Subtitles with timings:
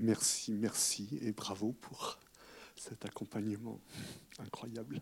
[0.00, 2.18] Merci, merci et bravo pour
[2.76, 3.80] cet accompagnement
[4.38, 5.00] incroyable.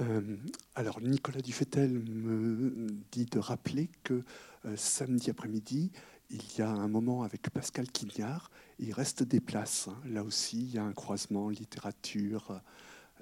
[0.00, 0.36] Euh,
[0.74, 4.24] alors, Nicolas Dufetel me dit de rappeler que
[4.64, 5.92] euh, samedi après-midi,
[6.30, 8.50] il y a un moment avec Pascal Quignard.
[8.80, 9.88] Il reste des places.
[9.88, 9.96] Hein.
[10.06, 12.60] Là aussi, il y a un croisement littérature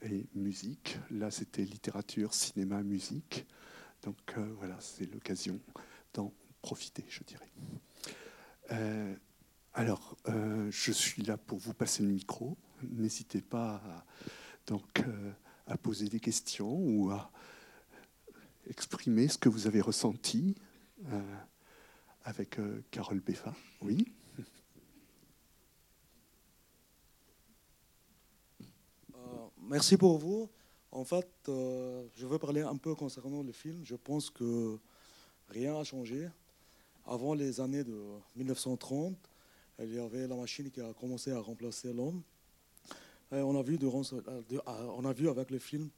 [0.03, 0.99] et musique.
[1.11, 3.47] Là, c'était littérature, cinéma, musique.
[4.03, 5.61] Donc euh, voilà, c'est l'occasion
[6.15, 7.53] d'en profiter, je dirais.
[8.73, 9.15] Euh,
[9.73, 12.57] alors, euh, je suis là pour vous passer le micro.
[12.83, 14.05] N'hésitez pas à,
[14.67, 15.03] donc,
[15.67, 17.31] à poser des questions ou à
[18.67, 20.55] exprimer ce que vous avez ressenti
[22.25, 22.59] avec
[22.91, 23.55] Carole Beffa.
[23.83, 24.07] Oui
[29.61, 30.51] Merci pour vous.
[30.93, 33.85] En fait, je veux parler un peu concernant le film.
[33.85, 34.79] Je pense que
[35.49, 36.29] rien n'a changé.
[37.07, 38.01] Avant les années de
[38.37, 39.15] 1930,
[39.81, 42.23] il y avait la machine qui a commencé à remplacer l'homme.
[43.31, 44.03] On a, vu durant,
[44.67, 45.91] on a vu avec le film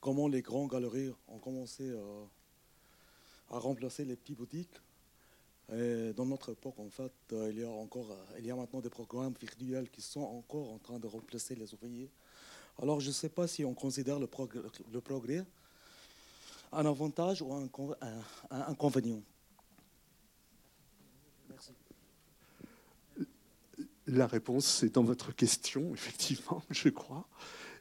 [0.00, 1.94] comment les grandes galeries ont commencé
[3.50, 4.80] à remplacer les petites boutiques.
[5.72, 8.90] Et dans notre époque, en fait, il y a encore, il y a maintenant des
[8.90, 12.10] programmes virtuels qui sont encore en train de remplacer les ouvriers.
[12.80, 15.44] Alors, je ne sais pas si on considère le, progrès
[16.72, 17.68] un avantage ou un
[18.50, 19.22] inconvénient.
[24.08, 27.28] La réponse, c'est dans votre question, effectivement, je crois.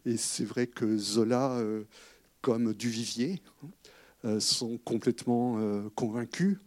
[0.06, 1.84] Et c'est vrai que Zola, euh,
[2.42, 3.68] comme Duvivier, hein,
[4.26, 6.58] euh, sont complètement euh, convaincus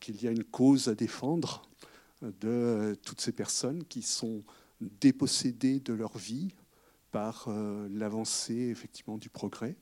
[0.00, 1.62] qu'il y a une cause à défendre
[2.22, 4.42] de toutes ces personnes qui sont
[4.80, 6.54] dépossédées de leur vie
[7.12, 7.48] par
[7.90, 9.76] l'avancée effectivement du progrès.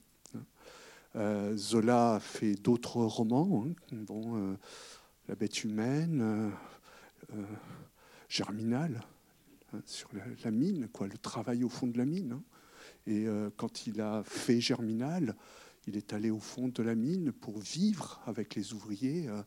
[1.15, 1.57] Hein.
[1.57, 4.57] Zola a fait d'autres romans, hein, dont
[5.29, 6.53] La bête humaine,
[8.29, 9.01] germinal
[9.73, 10.09] hein, sur
[10.45, 12.33] la, mine, quoi, le travail au fond de la mine.
[12.33, 12.43] Hein.
[13.07, 15.35] Et euh, quand il a fait germinal,
[15.87, 19.43] il est allé au fond de la mine pour vivre avec les ouvriers euh,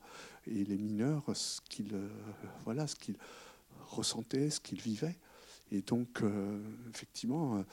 [0.47, 2.09] et les mineurs ce qu'il euh,
[2.63, 3.15] voilà, ce qu'il
[3.89, 5.17] ressentait, ce qu'il vivait.
[5.71, 6.21] Et donc,
[6.89, 7.63] effectivement,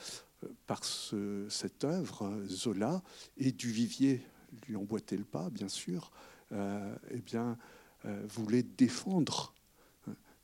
[0.69, 3.03] par cette œuvre, Zola
[3.39, 4.23] et Duvivier
[4.69, 6.13] lui emboîtaient le pas, bien sûr,
[6.53, 7.59] eh bien,
[8.05, 9.53] voulait défendre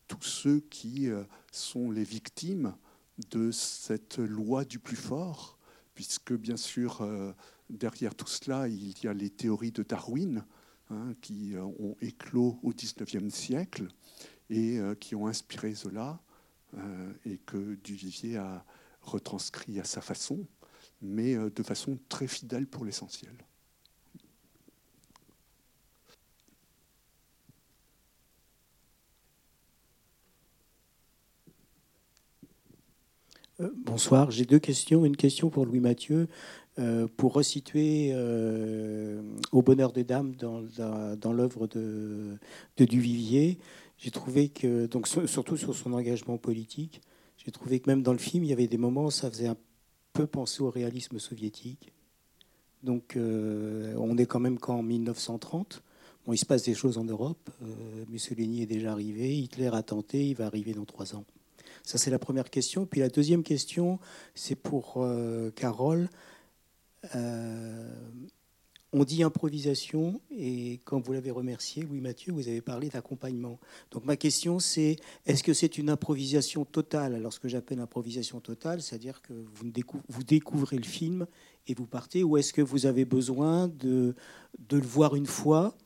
[0.08, 2.74] tous ceux qui euh, sont les victimes
[3.30, 5.58] de cette loi du plus fort,
[5.94, 7.32] puisque bien sûr, euh,
[7.70, 10.44] derrière tout cela, il y a les théories de Darwin,
[10.90, 13.88] hein, qui euh, ont éclos au XIXe siècle
[14.50, 16.20] et qui ont inspiré Zola,
[17.24, 18.62] et que Duvivier a
[19.00, 20.46] retranscrit à sa façon,
[21.00, 23.34] mais de façon très fidèle pour l'essentiel.
[33.60, 35.04] Euh, bonsoir, j'ai deux questions.
[35.04, 36.28] Une question pour Louis Mathieu,
[36.78, 39.22] euh, pour resituer euh,
[39.52, 42.36] Au bonheur des dames dans, l'œuvre de,
[42.76, 43.58] de, Duvivier.
[43.98, 47.00] J'ai trouvé que, donc, surtout sur son engagement politique,
[47.36, 49.46] j'ai trouvé que même dans le film, il y avait des moments où ça faisait
[49.46, 49.56] un
[50.12, 51.92] peu penser au réalisme soviétique.
[52.82, 55.82] Donc on est quand même qu'en 1930.
[56.26, 57.50] Bon, il se passe des choses en Europe.
[58.10, 61.24] Mussolini est déjà arrivé, Hitler a tenté, il va arriver dans trois ans.
[61.84, 62.86] Ça, c'est la première question.
[62.86, 63.98] Puis la deuxième question,
[64.34, 66.08] c'est pour euh, Carole.
[67.14, 67.94] Euh,
[68.94, 73.58] on dit improvisation et quand vous l'avez remercié, oui Mathieu, vous avez parlé d'accompagnement.
[73.90, 74.96] Donc ma question c'est
[75.26, 77.16] est-ce que c'est une improvisation totale?
[77.16, 81.26] Alors ce que j'appelle improvisation totale, c'est-à-dire que vous, découvrez le film
[81.66, 84.14] et vous partez, ou est-ce que vous avez besoin de,
[84.60, 85.76] de le voir une fois?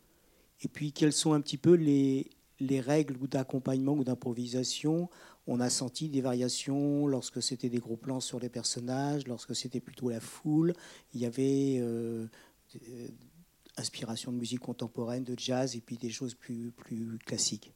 [0.61, 2.29] Et puis quelles sont un petit peu les,
[2.61, 5.09] les règles d'accompagnement ou d'improvisation
[5.49, 9.81] on a senti des variations lorsque c'était des gros plans sur les personnages, lorsque c'était
[9.81, 10.75] plutôt la foule.
[11.15, 12.27] Il y avait euh,
[13.79, 17.73] inspiration de musique contemporaine, de jazz et puis des choses plus, plus classiques.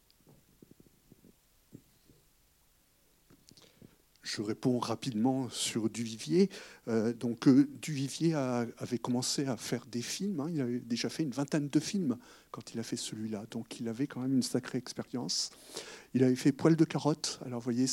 [4.21, 6.51] Je réponds rapidement sur Duvivier.
[6.89, 10.41] Euh, donc, euh, Duvivier avait commencé à faire des films.
[10.41, 10.51] Hein.
[10.53, 12.19] Il avait déjà fait une vingtaine de films
[12.53, 13.45] quand il a fait celui-là.
[13.51, 15.51] Donc, il avait quand même une sacrée expérience.
[16.15, 17.41] Il avait fait Poil de carotte.
[17.45, 17.87] Alors, vous voyez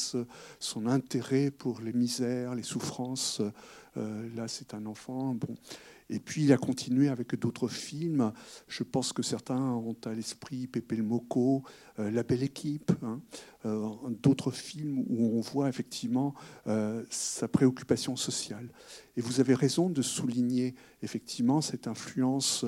[0.59, 3.41] son intérêt pour les misères, les souffrances.
[3.97, 5.33] Euh, là, c'est un enfant.
[5.33, 5.55] Bon.
[6.09, 8.31] Et puis il a continué avec d'autres films.
[8.67, 11.63] Je pense que certains ont à l'esprit Pépé le Moco,
[11.99, 13.21] euh, La Belle Équipe, hein.
[13.65, 13.87] euh,
[14.21, 16.33] d'autres films où on voit effectivement
[16.67, 18.69] euh, sa préoccupation sociale.
[19.17, 20.73] Et vous avez raison de souligner
[21.03, 22.65] effectivement cette influence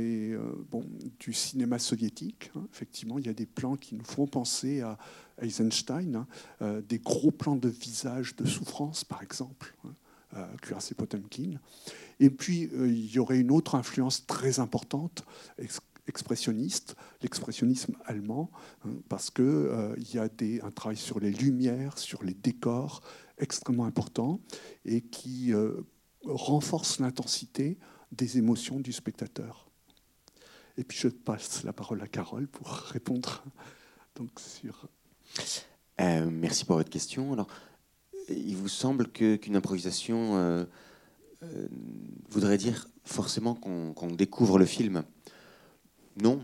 [0.00, 2.50] du cinéma soviétique.
[2.56, 2.66] Hein.
[2.72, 4.96] Effectivement, il y a des plans qui nous font penser à
[5.42, 6.26] Eisenstein,
[6.60, 6.80] hein.
[6.88, 9.74] des gros plans de visage de souffrance, par exemple.
[10.60, 11.58] Cuirassé Potemkin.
[12.20, 15.24] Et puis, euh, il y aurait une autre influence très importante,
[16.06, 18.50] expressionniste, l'expressionnisme allemand,
[18.84, 20.28] hein, parce qu'il euh, y a
[20.62, 23.02] un travail sur les lumières, sur les décors
[23.38, 24.40] extrêmement important
[24.84, 25.80] et qui euh,
[26.24, 27.78] renforce l'intensité
[28.12, 29.70] des émotions du spectateur.
[30.76, 33.44] Et puis je passe la parole à Carole pour répondre
[34.16, 34.88] donc, sur...
[35.98, 37.32] merci pour votre question.
[37.32, 37.48] Alors,
[38.30, 40.64] il vous semble qu'une improvisation euh,
[41.42, 41.66] euh,
[42.30, 45.02] voudrait dire forcément qu'on découvre le film?
[46.22, 46.40] Non,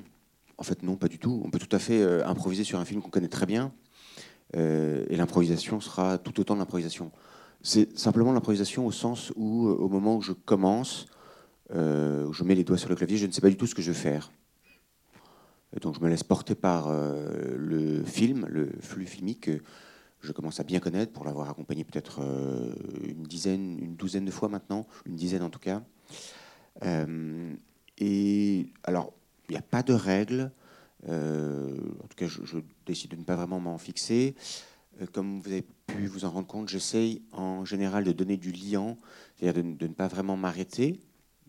[0.58, 1.42] en fait non, pas du tout.
[1.44, 3.72] On peut tout à fait euh, improviser sur un film qu'on connaît très bien,
[4.54, 7.10] et l'improvisation sera tout autant de l'improvisation.
[7.62, 11.06] C'est simplement l'improvisation au sens où, au moment où je commence,
[11.74, 13.74] où je mets les doigts sur le clavier, je ne sais pas du tout ce
[13.74, 14.30] que je vais faire.
[15.82, 19.50] donc je me laisse porter par le film, le flux filmique
[20.20, 22.74] je commence à bien connaître pour l'avoir accompagné peut-être euh,
[23.04, 25.82] une dizaine, une douzaine de fois maintenant, une dizaine en tout cas.
[26.84, 27.54] Euh,
[27.98, 29.12] et alors,
[29.48, 30.50] il n'y a pas de règles.
[31.08, 34.34] Euh, en tout cas, je, décide de ne pas vraiment m'en fixer.
[35.12, 38.98] comme vous avez pu vous en rendre compte, j'essaye en général de donner du liant,
[39.36, 41.00] c'est-à-dire de, de, ne pas vraiment m'arrêter,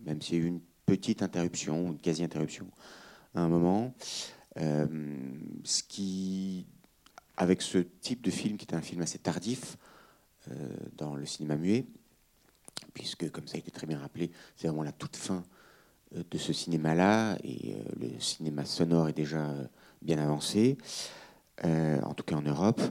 [0.06, 2.68] même s'il y a eu une petite interruption, une quasi-interruption
[3.34, 3.96] à un moment.
[4.56, 6.66] ce qui
[7.38, 9.78] avec ce type de film qui est un film assez tardif
[10.52, 10.54] euh,
[10.98, 11.86] dans le cinéma muet,
[12.94, 15.44] puisque, comme ça a été très bien rappelé, c'est vraiment la toute fin
[16.16, 19.54] euh, de ce cinéma-là, et euh, le cinéma sonore est déjà
[20.02, 20.78] bien avancé,
[21.64, 22.82] en tout cas en Europe.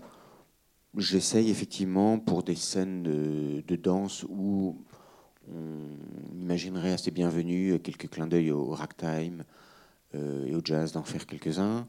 [0.97, 4.77] J'essaye effectivement pour des scènes de, danse où
[5.49, 9.45] on imaginerait assez bienvenu quelques clins d'œil au ragtime
[10.15, 11.87] et au jazz d'en faire quelques-uns.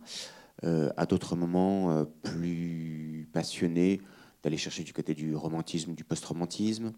[0.63, 4.01] Euh, à d'autres moments euh, plus passionnés,
[4.41, 6.93] d'aller chercher du côté du romantisme, du post-romantisme,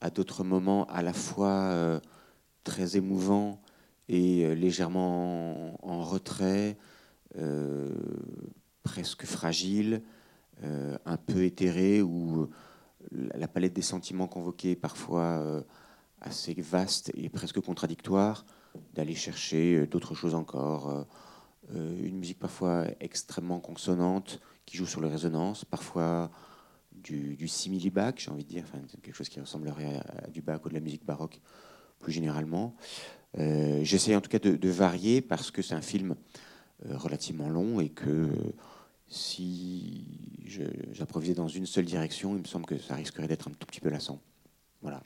[0.00, 2.00] à d'autres moments à la fois euh,
[2.64, 3.60] très émouvants
[4.08, 6.78] et légèrement en, retrait,
[8.82, 10.02] presque fragile,
[10.62, 12.48] un peu éthéré, où
[13.12, 15.62] la palette des sentiments convoqués est parfois
[16.22, 18.46] assez vaste et presque contradictoire,
[18.94, 21.06] d'aller chercher d'autres choses encore
[21.74, 26.30] une musique parfois extrêmement consonante qui joue sur les résonances, parfois
[26.92, 28.64] du, simili-bac, j'ai envie de dire,
[29.02, 31.40] quelque chose qui ressemblerait à, du bac ou de la musique baroque
[32.00, 32.76] plus généralement.
[33.38, 36.16] Euh, J'essaie en tout cas de, varier parce que c'est un film
[36.86, 38.28] euh, relativement long et que
[39.06, 40.06] si
[40.92, 43.80] j'improvisais dans une seule direction, il me semble que ça risquerait d'être un tout petit
[43.80, 44.20] peu lassant.
[44.82, 45.02] Voilà.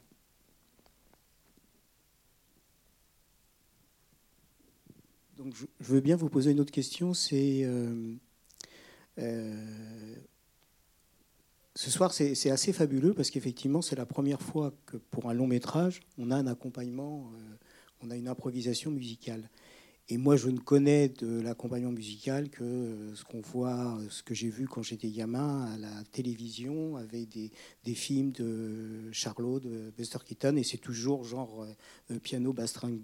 [5.38, 7.14] Je, veux bien vous poser une autre question.
[7.14, 8.14] C'est euh,
[9.18, 10.14] euh,
[11.74, 15.46] ce soir, c'est assez fabuleux parce qu'effectivement, c'est la première fois que pour un long
[15.46, 17.56] métrage, on a un accompagnement, euh,
[18.02, 19.48] on a une improvisation musicale.
[20.08, 24.22] Et moi, je ne connais de l'accompagnement musical que euh, ce qu'on voit, euh, ce
[24.22, 29.92] que j'ai vu quand j'étais gamin à la télévision, avec des, films de Charlot, de
[29.96, 31.66] Buster Keaton, et c'est toujours genre
[32.10, 33.00] euh, piano, basse string,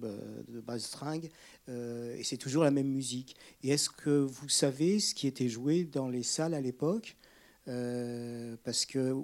[0.78, 1.30] string
[1.68, 3.36] et c'est toujours la même musique.
[3.62, 7.16] Et est-ce que vous savez ce qui était joué dans les salles à l'époque
[7.66, 9.14] Parce que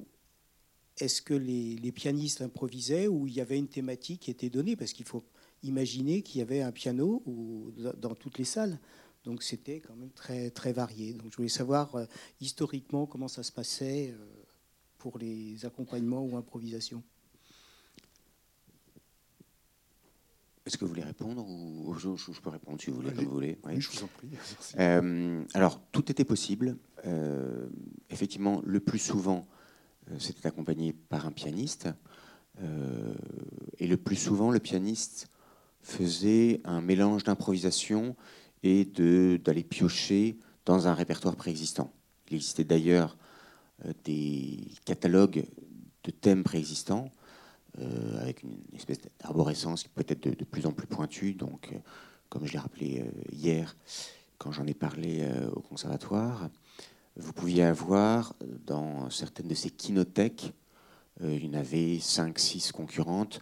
[0.98, 4.76] est-ce que les, les, pianistes improvisaient ou il y avait une thématique qui était donnée?
[4.76, 5.24] Parce qu'il faut
[5.64, 7.22] imaginer qu'il y avait un piano
[7.96, 8.78] dans toutes les salles.
[9.24, 11.14] Donc c'était quand même très, très varié.
[11.14, 12.04] Donc je voulais savoir euh,
[12.40, 14.26] historiquement comment ça se passait euh,
[14.98, 17.02] pour les accompagnements ou improvisations.
[20.66, 23.58] Est-ce que vous voulez répondre ou je, peux répondre si vous voulez, comme vous voulez.
[23.64, 24.30] Oui, je vous en prie.
[24.78, 26.78] Euh, alors, tout était possible.
[28.08, 29.46] effectivement, le plus souvent,
[30.18, 31.90] c'était accompagné par un pianiste.
[33.78, 35.28] et le plus souvent, le pianiste
[35.84, 38.16] faisait un mélange d'improvisation
[38.62, 41.92] et d'aller piocher dans un répertoire préexistant.
[42.30, 43.16] Il existait d'ailleurs
[43.84, 45.44] euh, des catalogues
[46.04, 47.12] de thèmes préexistants
[47.78, 51.34] euh, avec une espèce d'arborescence qui peut être de, plus en plus pointue.
[51.34, 51.78] Donc, euh,
[52.30, 53.76] comme je l'ai rappelé hier
[54.38, 56.50] quand j'en ai parlé au conservatoire,
[57.16, 58.34] vous pouviez avoir
[58.66, 60.52] dans certaines de ces kinothèques,
[61.22, 63.40] il y en avait 5-6 concurrentes,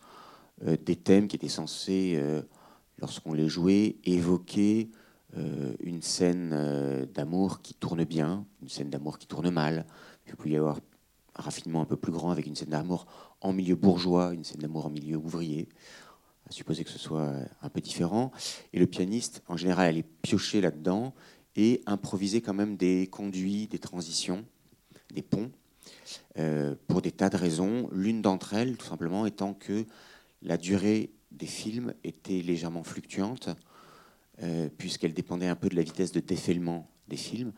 [0.61, 2.21] des thèmes qui étaient censés,
[2.99, 4.91] lorsqu'on les jouait, évoquer
[5.83, 9.87] une scène d'amour qui tourne bien, une scène d'amour qui tourne mal.
[10.27, 10.79] Il pouvait y avoir
[11.37, 13.07] un raffinement un peu plus grand avec une scène d'amour
[13.41, 15.69] en milieu bourgeois, une scène d'amour en milieu ouvrier
[16.49, 17.33] à supposer que ce soit
[17.63, 18.33] un peu différent.
[18.73, 21.15] Et le pianiste, en général, allait piocher là-dedans
[21.57, 24.45] et improviser quand même des conduits, des transitions,
[25.13, 25.51] des ponts,
[26.39, 27.89] euh, pour des tas de raisons.
[27.93, 29.85] L'une d'entre elles, tout simplement, étant que
[30.43, 33.49] la durée des films était légèrement fluctuante,
[34.43, 37.53] euh, puisqu'elle dépendait un peu de la vitesse de défailement des films.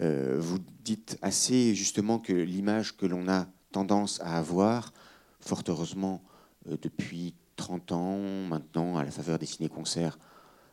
[0.00, 4.92] Euh, vous dites assez justement que l'image que l'on a tendance à avoir,
[5.40, 6.22] fort heureusement
[6.66, 8.18] depuis 30 ans
[8.48, 10.18] maintenant, à la faveur des ciné-concerts,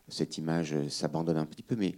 [0.10, 1.96] cette image s'abandonne un petit peu, mais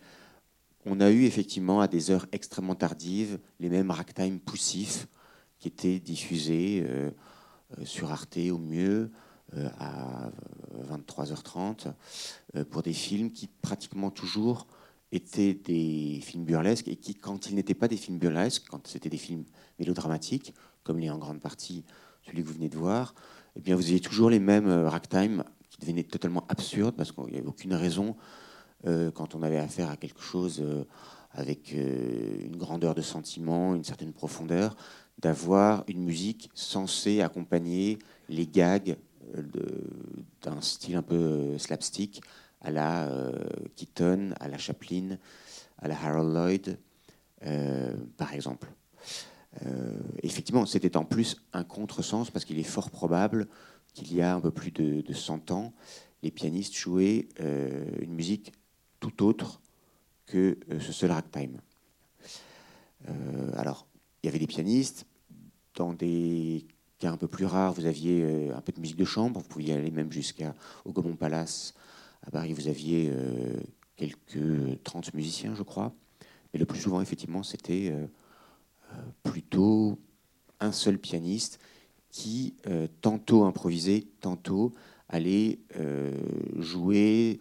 [0.86, 5.08] on a eu effectivement à des heures extrêmement tardives les mêmes ragtime poussifs
[5.60, 7.12] qui étaient diffusés euh,
[7.78, 9.08] euh, sur Arte au mieux euh,
[9.80, 10.32] à
[10.90, 11.94] 23h30
[12.70, 14.68] pour des films qui pratiquement toujours
[15.12, 19.10] étaient des films burlesques et qui, quand ils n'étaient pas des films burlesques, quand c'était
[19.10, 19.44] des films
[19.80, 20.54] mélodramatiques,
[20.84, 21.84] comme l'est en grande partie
[22.26, 23.16] celui que vous venez de voir,
[23.56, 27.26] eh bien, vous aviez toujours les mêmes euh, ragtime qui devenaient totalement absurdes parce qu'il
[27.26, 28.16] n'y avait aucune raison
[28.86, 30.86] euh, quand on avait affaire à quelque chose euh,
[31.32, 34.76] avec une grandeur de sentiment, une certaine profondeur,
[35.20, 38.98] d'avoir une musique censée accompagner les gags
[40.42, 42.22] d'un style un peu slapstick
[42.62, 43.10] à la
[43.76, 45.18] Keaton, à la Chaplin,
[45.78, 46.78] à la Harold Lloyd,
[48.18, 48.68] par exemple.
[49.66, 53.48] Euh, effectivement, c'était en plus un contresens parce qu'il est fort probable
[53.94, 55.74] qu'il y a un peu plus de, 100 ans,
[56.22, 58.54] les pianistes jouaient euh, une musique
[59.00, 59.62] tout autre
[60.28, 61.60] que euh, ce seul ragtime.
[63.56, 63.88] alors,
[64.22, 65.06] il y avait des pianistes.
[65.76, 66.66] Dans des
[67.00, 69.40] cas un peu plus rares, vous aviez un peu de musique de chambre.
[69.40, 70.54] Vous pouviez aller même jusqu'à
[70.86, 71.74] au Gaumont Palace.
[72.24, 73.12] À Paris, vous aviez
[73.96, 75.94] quelques 30 musiciens, je crois.
[76.54, 77.94] Mais le plus souvent, effectivement, c'était
[79.24, 79.98] plutôt
[80.60, 81.60] un seul pianiste
[82.10, 84.72] qui euh, tantôt improvisait, tantôt
[85.08, 86.12] allait euh,
[86.58, 87.40] jouer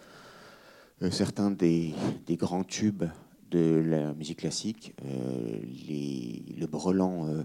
[1.02, 1.94] euh, certains des,
[2.30, 3.04] grands tubes
[3.50, 4.94] de la musique classique.
[5.02, 7.44] le brelan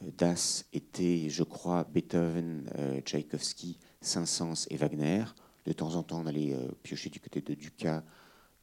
[0.00, 2.70] d'As était, je crois, Beethoven,
[3.04, 5.24] Tchaïkovski, Saint-Saëns et Wagner.
[5.64, 8.02] De temps en temps, on allait piocher du côté de Dukas,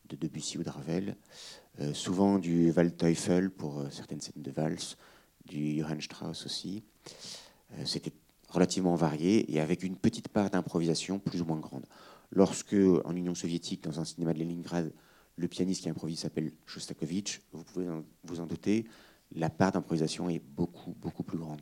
[0.10, 1.16] de Debussy ou de Ravel.
[1.80, 4.96] Euh, souvent du Waldteufel pour euh, certaines scènes de valse,
[5.46, 6.84] du Johann Strauss aussi.
[7.74, 8.14] Euh, c'était
[8.50, 11.86] relativement varié et avec une petite part d'improvisation plus ou moins grande.
[12.32, 12.76] Lorsque,
[13.06, 14.94] en Union soviétique, dans un cinéma de Leningrad,
[15.36, 17.88] le pianiste qui improvise s'appelle Shostakovich, vous pouvez
[18.24, 18.86] vous en douter,
[19.36, 21.62] la part d'improvisation est beaucoup, beaucoup plus grande.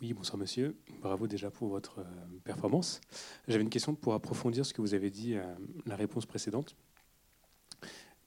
[0.00, 0.76] Oui, bonsoir monsieur.
[1.00, 2.04] Bravo déjà pour votre
[2.44, 3.00] performance.
[3.48, 6.76] J'avais une question pour approfondir ce que vous avez dit à la réponse précédente.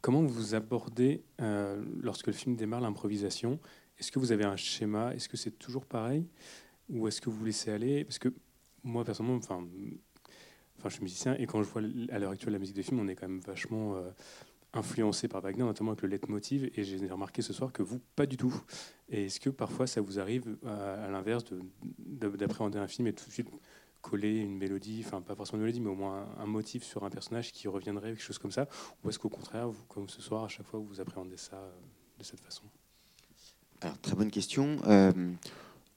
[0.01, 3.59] Comment vous abordez, euh, lorsque le film démarre, l'improvisation?
[3.97, 5.13] Est-ce que vous avez un schéma?
[5.13, 6.27] Est-ce que c'est toujours pareil?
[6.89, 8.05] Ou est-ce que vous laissez aller?
[8.05, 8.29] Parce que
[8.83, 9.67] moi, personnellement, enfin,
[10.85, 13.07] je suis musicien et quand je vois à l'heure actuelle la musique de film, on
[13.07, 14.09] est quand même vachement euh,
[14.77, 16.69] influencé par Wagner, notamment avec le leitmotiv.
[16.75, 18.53] Et j'ai remarqué ce soir que vous, pas du tout.
[19.09, 21.45] Et est-ce que parfois ça vous arrive, à, à l'inverse,
[21.99, 23.49] d'appréhender un film et tout de suite
[24.01, 27.09] coller une mélodie, enfin pas forcément une mélodie, mais au moins un, motif sur un
[27.09, 28.67] personnage qui reviendrait, quelque chose comme ça?
[29.03, 31.71] Ou est-ce qu'au contraire, comme ce soir, à chaque fois, vous appréhendez ça euh,
[32.19, 32.63] de cette façon?
[34.01, 34.77] Très bonne question.
[34.87, 35.11] Euh,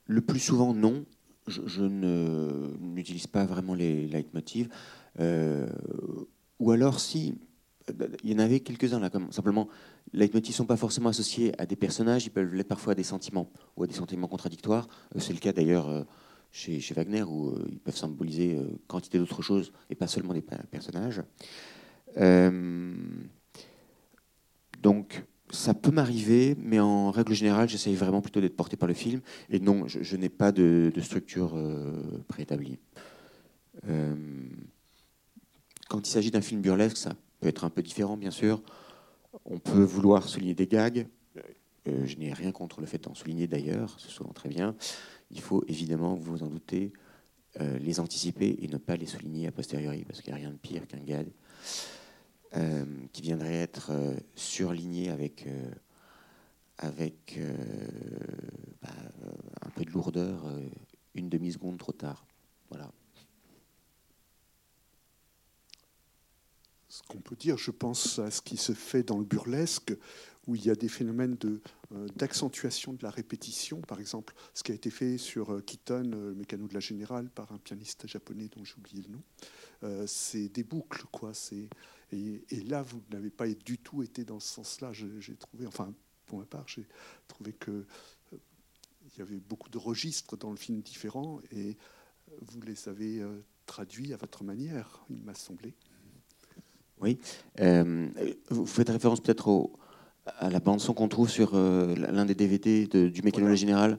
[0.05, 1.05] le plus souvent, non.
[1.47, 1.81] Je,
[2.79, 4.69] n'utilise pas vraiment les leitmotivs.
[5.19, 5.67] Euh,
[6.59, 7.39] ou alors, si,
[8.23, 9.67] il y en avait quelques-uns là, comme simplement,
[10.13, 12.95] les leitmotivs ne sont pas forcément associés à des personnages, ils peuvent l'être parfois à
[12.95, 14.87] des sentiments ou à des sentiments contradictoires.
[15.17, 16.05] C'est le cas d'ailleurs
[16.51, 20.41] chez, Wagner, où euh, ils peuvent symboliser euh, quantité d'autres choses et pas seulement des
[20.41, 21.23] personnages.
[22.17, 22.93] Euh,
[24.81, 28.93] donc, ça peut m'arriver, mais en règle générale, j'essaye vraiment plutôt d'être porté par le
[28.93, 29.21] film.
[29.49, 31.57] Et non, je, n'ai pas de, structure
[32.27, 32.79] préétablie.
[35.89, 38.61] quand il s'agit d'un film burlesque, ça peut être un peu différent, bien sûr.
[39.45, 41.07] On peut vouloir souligner des gags.
[41.85, 44.75] je n'ai rien contre le fait d'en souligner d'ailleurs, ce souvent très bien
[45.31, 46.93] il faut évidemment, vous vous en doutez,
[47.59, 50.51] euh, les anticiper et ne pas les souligner a posteriori, parce qu'il n'y a rien
[50.51, 51.27] de pire qu'un gag
[52.55, 55.47] euh, qui viendrait être euh, surligné avec,
[56.77, 57.39] avec
[58.81, 58.89] bah,
[59.61, 60.45] un peu de lourdeur
[61.13, 62.25] une demi-seconde trop tard.
[62.69, 62.91] Voilà.
[66.91, 69.95] Ce qu'on peut dire, je pense à ce qui se fait dans le burlesque,
[70.45, 71.37] où il y a des phénomènes
[72.17, 73.79] d'accentuation de, la répétition.
[73.79, 77.53] Par exemple, ce qui a été fait sur Keaton, le mécano de la générale, par
[77.53, 80.05] un pianiste japonais dont j'ai oublié le nom.
[80.05, 81.31] c'est des boucles, quoi.
[82.11, 84.91] Et, et, là, vous n'avez pas du tout été dans ce sens-là.
[84.91, 85.93] J'ai trouvé, enfin,
[86.25, 86.85] pour ma part, j'ai
[87.29, 87.85] trouvé que
[88.33, 91.77] il y avait beaucoup de registres dans le film différents et
[92.41, 93.25] vous les avez
[93.65, 95.73] traduits à votre manière, il m'a semblé.
[97.01, 97.17] Oui.
[97.59, 98.07] Euh,
[98.49, 99.69] vous faites référence peut-être
[100.37, 103.97] à la bande-son qu'on trouve sur euh, l'un des DVD du Mécano Général.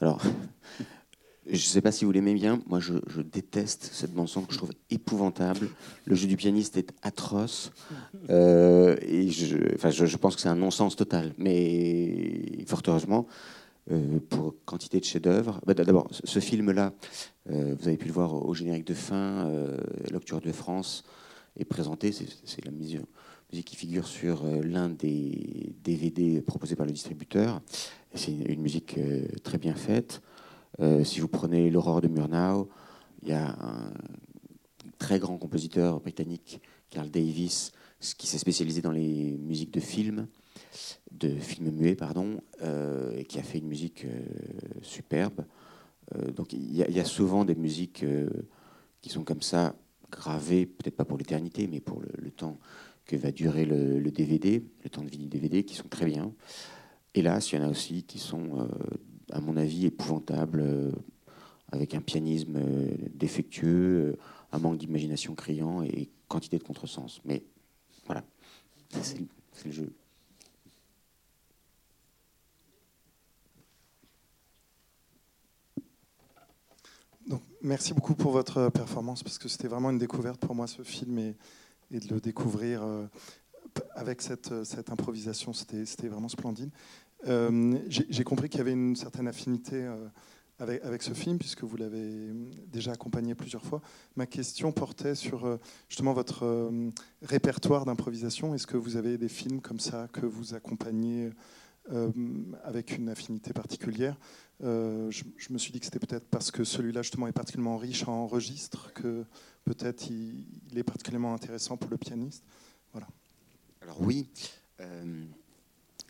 [0.00, 0.20] Alors,
[1.46, 2.60] je ne sais pas si vous l'aimez bien.
[2.66, 5.68] Moi, je, déteste cette bande-son que je trouve épouvantable.
[6.04, 7.72] Le jeu du pianiste est atroce.
[8.28, 11.32] Euh, et je, enfin, je, pense que c'est un non-sens total.
[11.38, 13.26] Mais fort heureusement,
[14.28, 15.60] pour quantité de chefs-d'œuvre.
[15.66, 16.92] Bah, d'abord, ce film-là,
[17.46, 19.50] vous avez pu le voir au générique de fin,
[20.10, 21.04] L'Octueur de France
[21.56, 22.12] est présenté.
[22.12, 23.06] C'est la musique
[23.62, 27.60] qui figure sur euh, l'un des DVD proposés par le distributeur.
[28.14, 30.22] C'est une, musique euh, très bien faite.
[30.80, 32.68] Euh, si vous prenez L'Aurore de Murnau,
[33.22, 33.92] il y a un
[34.98, 37.72] très grand compositeur britannique, Carl Davis,
[38.18, 40.26] qui s'est spécialisé dans les musiques de films,
[41.10, 42.40] de films muets, pardon,
[43.16, 44.06] et qui a fait une musique
[44.82, 45.46] superbe.
[46.36, 48.04] donc il y, a souvent des musiques
[49.00, 49.74] qui sont comme ça
[50.14, 52.58] gravé, peut-être pas pour l'éternité, mais pour le, temps
[53.04, 56.32] que va durer le, DVD, le temps de vie du DVD, qui sont très bien.
[57.14, 58.66] Hélas, il y en a aussi qui sont, euh,
[59.30, 60.92] à mon avis, épouvantables, euh,
[61.70, 64.16] avec un pianisme euh, défectueux,
[64.52, 67.20] un manque d'imagination criant et quantité de contresens.
[67.24, 67.42] Mais
[68.06, 68.24] voilà,
[69.02, 69.18] c'est
[69.64, 69.92] le jeu.
[77.64, 81.18] Merci beaucoup pour votre performance parce que c'était vraiment une découverte pour moi ce film
[81.18, 81.34] et,
[81.90, 83.06] de le découvrir euh,
[83.94, 86.70] avec cette, cette improvisation, c'était vraiment splendide.
[87.26, 90.08] Euh, j'ai compris qu'il y avait une certaine affinité euh,
[90.58, 92.32] avec, avec, ce film puisque vous l'avez
[92.66, 93.80] déjà accompagné plusieurs fois.
[94.16, 96.70] Ma question portait sur justement votre
[97.22, 98.54] répertoire d'improvisation.
[98.54, 101.30] Est-ce que vous avez des films comme ça que vous accompagnez
[102.64, 104.16] avec une affinité particulière
[104.62, 108.06] euh, je, me suis dit que c'était peut-être parce que celui-là justement est particulièrement riche
[108.06, 109.24] en registres que
[109.64, 112.44] peut-être il, est particulièrement intéressant pour le pianiste.
[112.92, 113.08] Voilà.
[113.82, 114.28] Alors oui,
[114.80, 115.24] euh,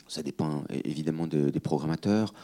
[0.06, 2.34] ça dépend évidemment des programmateurs.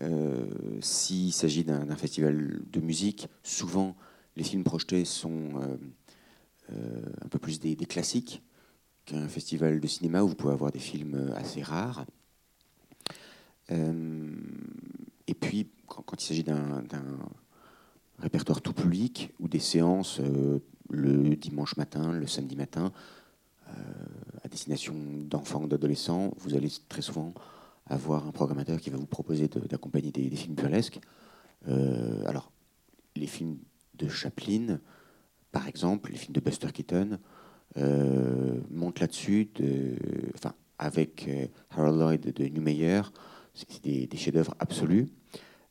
[0.00, 0.44] Euh,
[0.80, 3.96] s'il s'agit d'un festival de musique, souvent
[4.36, 5.78] les films projetés sont
[6.68, 8.42] un peu plus des classiques
[9.04, 12.04] qu'un festival de cinéma où vous pouvez avoir des films assez rares.
[13.70, 16.84] Et puis, quand, il s'agit d'un
[18.18, 20.58] répertoire tout public ou des séances euh,
[20.90, 22.92] le dimanche matin, le samedi matin,
[23.68, 23.72] euh,
[24.42, 24.94] à destination
[25.28, 27.34] d'enfants d'adolescents, vous allez très souvent
[27.86, 31.00] avoir un programmateur qui va vous proposer d'accompagner des, films burlesques.
[31.68, 32.52] Euh, alors,
[33.16, 33.58] les films
[33.94, 34.78] de Chaplin,
[35.52, 37.18] par exemple, les films de Buster Keaton,
[38.70, 39.50] montent là-dessus,
[40.34, 41.28] enfin, avec
[41.70, 43.02] Harold Lloyd de Newmeyer,
[43.54, 45.08] c'est des, chefs-d'œuvre absolus.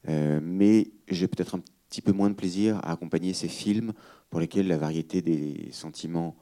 [0.10, 3.94] Euh, mais j'ai peut-être un petit peu moins de plaisir à accompagner ces films
[4.30, 6.36] pour lesquels la variété des sentiments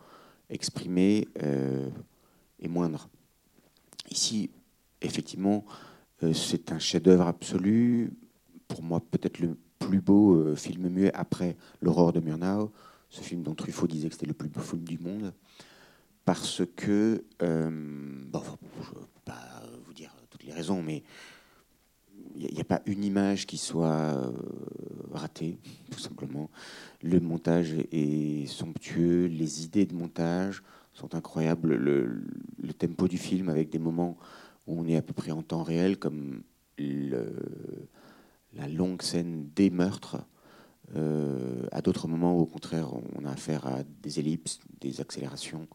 [0.49, 1.89] exprimés euh,
[2.60, 3.10] est moindre.
[4.10, 4.51] Ici,
[5.01, 5.65] effectivement,
[6.23, 8.13] euh, c'est un chef-d'œuvre absolu.
[8.67, 12.71] Pour moi, peut-être le plus beau film muet après L'Aurore de Murnau,
[13.10, 15.34] ce film dont Truffaut disait que c'était le plus beau film du monde.
[16.23, 18.43] Parce que, bon,
[18.84, 19.63] je ne pas
[20.41, 21.04] toutes les raisons, mais
[22.36, 24.32] il n'y a, pas une image qui soit euh,
[25.12, 25.58] ratée,
[25.91, 26.49] tout simplement.
[27.01, 31.75] Le montage est somptueux, les idées de montage sont incroyables.
[31.75, 32.23] Le,
[32.73, 34.17] tempo du film, avec des moments
[34.65, 36.41] où on est à peu près en temps réel, comme
[36.80, 40.17] la longue scène des meurtres,
[40.95, 45.67] euh, à d'autres moments où, au contraire, on a affaire à des ellipses, des accélérations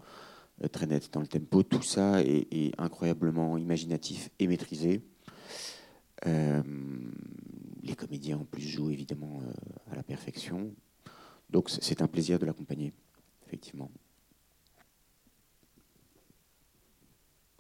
[0.72, 1.62] très nettes dans le tempo.
[1.62, 5.02] Tout ça est incroyablement imaginatif et maîtrisé.
[6.26, 6.62] Euh,
[7.82, 10.74] les comédiens en plus jouent évidemment euh, à la perfection.
[11.50, 12.92] Donc c'est un plaisir de l'accompagner,
[13.46, 13.90] effectivement.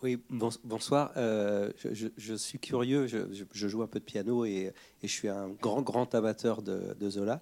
[0.02, 0.18] Oui,
[0.64, 1.12] bonsoir.
[1.16, 5.80] Euh, je, suis curieux, je, joue un peu de piano et, je suis un grand,
[5.80, 7.40] grand amateur de, Zola.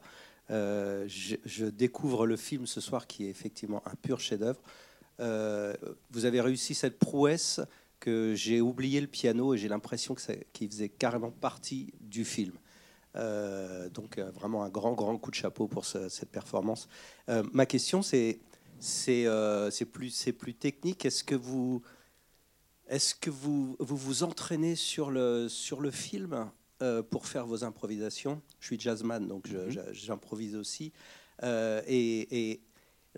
[0.49, 4.61] je, découvre le film ce soir qui est effectivement un pur chef-d'œuvre.
[5.18, 7.61] Vous avez réussi cette prouesse
[8.00, 10.14] que j'ai oublié le piano et j'ai l'impression
[10.53, 12.53] qu'il faisait carrément partie du film.
[13.16, 16.88] Euh, donc euh, vraiment un grand grand coup de chapeau pour cette performance.
[17.29, 18.40] Euh, ma question c'est
[18.81, 19.24] c'est
[19.92, 21.05] plus c'est plus technique.
[21.07, 21.81] Est-ce que vous
[22.88, 26.50] est-ce que vous, vous vous entraînez sur le, sur le film
[26.83, 28.42] euh, pour faire vos improvisations?
[28.61, 29.70] Je suis jazzman, donc Mhm.
[29.70, 30.92] je- j'improvise aussi.
[31.42, 32.61] Euh, et, et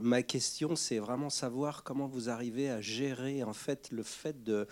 [0.00, 4.66] ma question, c'est vraiment savoir comment vous arrivez à gérer en fait le fait de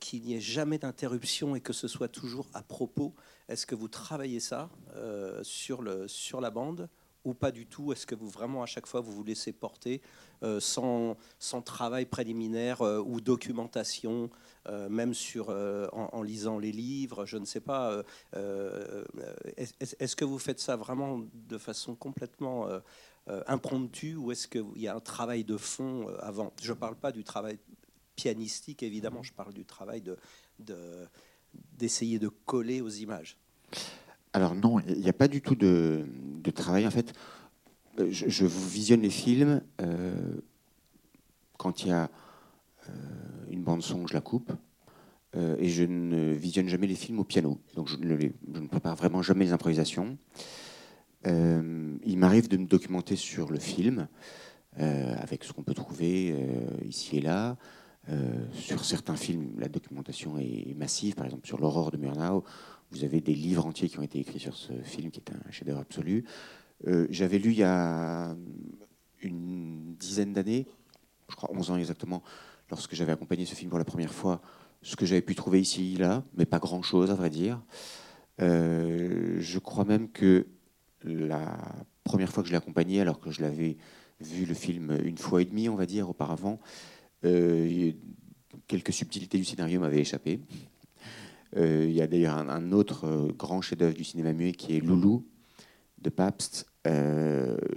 [0.00, 3.14] qu'il n'y ait jamais d'interruption et que ce soit toujours à propos.
[3.48, 6.88] Est-ce que vous travaillez ça euh, sur, le, sur la bande
[7.24, 7.92] ou pas du tout?
[7.92, 10.00] Est-ce que vous vraiment à chaque fois vous vous laissez porter
[10.42, 14.30] euh, sans, sans travail préliminaire euh, ou documentation,
[14.66, 17.90] euh, même sur, euh, en, lisant les livres, je ne sais pas.
[17.92, 18.02] euh,
[18.34, 19.04] euh,
[19.58, 22.66] est-ce que vous faites ça vraiment de façon complètement
[23.28, 26.52] euh, impromptue ou est-ce qu'il y a un travail de fond euh, avant?
[26.62, 27.58] Je ne parle pas du travail
[28.14, 30.16] pianistique, évidemment, je parle du travail de,
[30.60, 31.06] de-
[31.76, 33.36] d'essayer de coller aux images.
[34.32, 36.06] Alors non, il n'y a pas du tout de,
[36.54, 36.86] travail.
[36.86, 37.12] En fait,
[37.98, 39.62] Euh, je, visionne les films.
[41.56, 42.10] quand il y a
[43.50, 44.52] une bande son, je la coupe.
[45.34, 47.58] et je ne visionne jamais les films au piano.
[47.74, 50.16] Donc je ne prépare vraiment jamais les improvisations.
[51.26, 54.08] Euh, il m'arrive de me documenter sur le film,
[54.78, 57.56] euh, avec ce qu'on peut trouver euh, ici et là.
[58.52, 61.16] Sur certains films, la documentation est massive.
[61.16, 62.44] Par exemple, sur l'aurore de Murnau,
[62.92, 65.50] vous avez des livres entiers qui ont été écrits sur ce film, qui est un
[65.50, 66.24] chef-d'œuvre absolu.
[67.10, 68.36] J'avais lu il y a
[69.22, 70.68] une dizaine d'années,
[71.28, 72.22] je crois 11 ans exactement,
[72.70, 74.40] lorsque j'avais accompagné ce film pour la première fois,
[74.82, 77.60] ce que j'avais pu trouver ici, là, mais pas grand-chose, à vrai dire.
[78.38, 80.46] Je crois même que
[81.06, 81.58] la
[82.04, 83.76] première fois que je l'ai accompagné, alors que je l'avais
[84.20, 86.58] vu le film une fois et demie, on va dire, auparavant,
[87.24, 87.92] euh,
[88.66, 90.40] quelques subtilités du scénario m'avaient échappé.
[91.56, 94.80] Euh, il y a d'ailleurs un, autre euh, grand chef-d'œuvre du cinéma muet qui est
[94.80, 95.26] Loulou
[95.98, 96.66] de Pabst.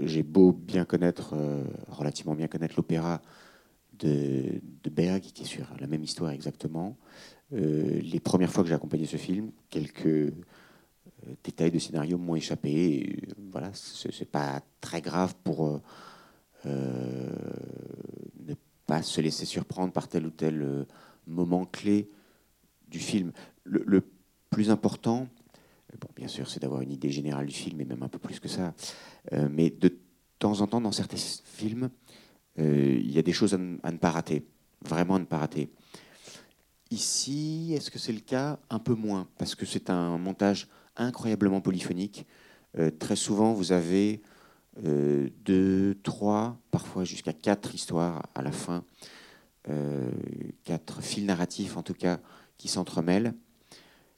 [0.03, 1.35] J'ai beau bien connaître,
[1.87, 3.23] relativement bien connaître l'opéra
[3.97, 6.95] de, de Berg, qui est sur la même histoire exactement.
[7.51, 10.31] Les premières fois que j'ai accompagné ce film, quelques
[11.43, 12.71] détails de scénario m'ont échappé.
[12.71, 15.81] Et, euh, voilà, c'est pas très grave pour euh,
[16.65, 17.29] euh,
[18.45, 18.53] ne
[18.85, 20.85] pas se laisser surprendre par tel ou tel euh,
[21.27, 22.09] moment clé
[22.87, 23.31] du film.
[23.63, 24.03] Le,
[24.49, 25.27] plus important,
[26.01, 28.39] bon, bien sûr, c'est d'avoir une idée générale du film, et même un peu plus
[28.39, 28.73] que ça.
[29.31, 29.95] Euh, mais de
[30.39, 31.91] temps en temps, dans certains films,
[32.57, 34.43] euh, il y a des choses à ne pas rater,
[34.83, 35.69] vraiment à ne pas rater.
[36.89, 38.57] Ici, est-ce que c'est le cas?
[38.71, 40.67] Un peu moins, parce que c'est un montage
[40.99, 42.25] incroyablement polyphonique.
[42.77, 44.21] Euh, très souvent, vous avez
[44.83, 48.83] euh, deux, trois, parfois jusqu'à quatre histoires à la fin,
[49.69, 50.11] euh,
[50.63, 52.19] quatre fils narratifs en tout cas,
[52.57, 53.33] qui s'entremêlent.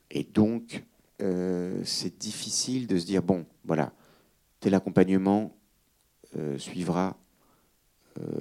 [0.10, 0.84] Et donc,
[1.84, 3.94] c'est difficile de se dire, bon, voilà,
[4.60, 5.56] tel accompagnement
[6.58, 7.16] suivra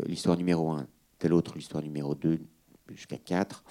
[0.06, 0.86] l'histoire numéro 1,
[1.18, 2.40] tel autre l'histoire numéro 2,
[2.88, 3.62] jusqu'à 4.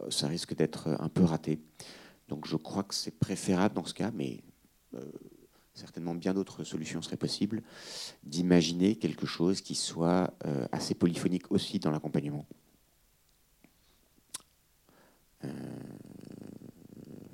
[0.00, 1.60] Euh, ça risque d'être un peu raté.
[2.30, 4.40] Donc je crois que c'est préférable dans ce cas, mais
[4.94, 5.04] euh,
[5.74, 7.62] certainement bien d'autres solutions seraient possibles,
[8.22, 12.46] d'imaginer quelque chose qui soit euh, assez polyphonique aussi dans l'accompagnement.
[15.44, 15.48] Euh,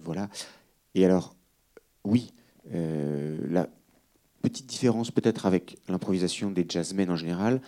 [0.01, 0.31] voilà.
[0.95, 1.37] Et alors,
[2.05, 2.33] oui,
[2.73, 3.69] la
[4.43, 7.61] petite différence peut-être avec l'improvisation des jazzmen en général,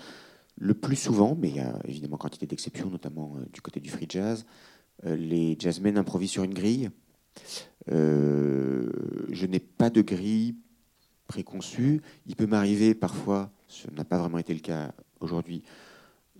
[0.56, 4.06] le plus souvent, mais il y a évidemment quantité d'exceptions, notamment du côté du free
[4.08, 4.46] jazz,
[5.04, 6.90] les jazzmen improvisent sur une grille.
[7.90, 8.90] Euh,
[9.30, 10.56] je n'ai pas de grille
[11.26, 12.02] préconçue.
[12.26, 15.62] Il peut m'arriver parfois, ce n'a pas vraiment été le cas aujourd'hui,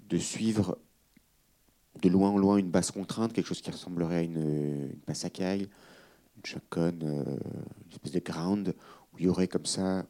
[0.09, 0.79] de suivre
[2.03, 5.31] de loin en loin une basse contrainte, quelque chose qui ressemblerait à une, une à
[5.31, 5.69] caille,
[6.37, 7.25] une shotgun, euh,
[7.87, 8.75] une espèce de ground,
[9.13, 10.07] où il y aurait comme ça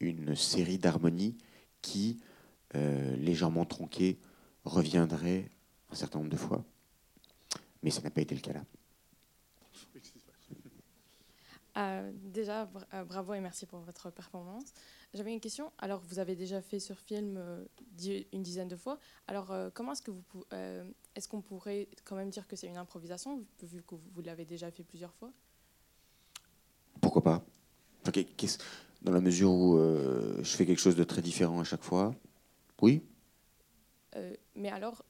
[0.00, 1.36] une série d'harmonies
[1.82, 2.20] qui,
[2.76, 4.18] euh, légèrement tronquées,
[4.64, 5.50] reviendraient
[5.90, 6.64] un certain nombre de fois.
[7.82, 8.64] Mais ça n'a pas été le cas là.
[11.76, 14.72] Euh, déjà, bra- euh, bravo et merci pour votre performance.
[15.14, 15.70] J'avais une question.
[15.78, 17.64] Alors, vous avez déjà fait sur film euh,
[18.32, 18.98] une dizaine de fois.
[19.26, 20.44] Alors, comment est-ce que vous, pou-
[21.14, 24.44] est-ce qu'on pourrait quand même dire que c'est une improvisation vu que vous, vous l'avez
[24.44, 25.30] déjà fait plusieurs fois?
[27.00, 27.44] Pourquoi pas?
[29.02, 32.14] Dans la mesure où je fais quelque chose de très différent à chaque fois,
[32.82, 33.02] oui.
[34.56, 35.04] Mais alors,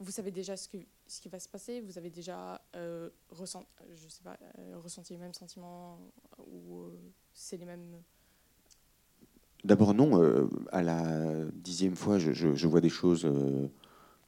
[0.00, 0.76] vous savez déjà ce, que,
[1.12, 5.98] ce qui va se passer Vous avez déjà euh, euh, ressenti les mêmes sentiments
[6.38, 6.98] ou euh,
[7.34, 8.00] c'est les mêmes?
[9.62, 10.20] D'abord, non.
[10.72, 13.30] à la dixième fois, je, vois des choses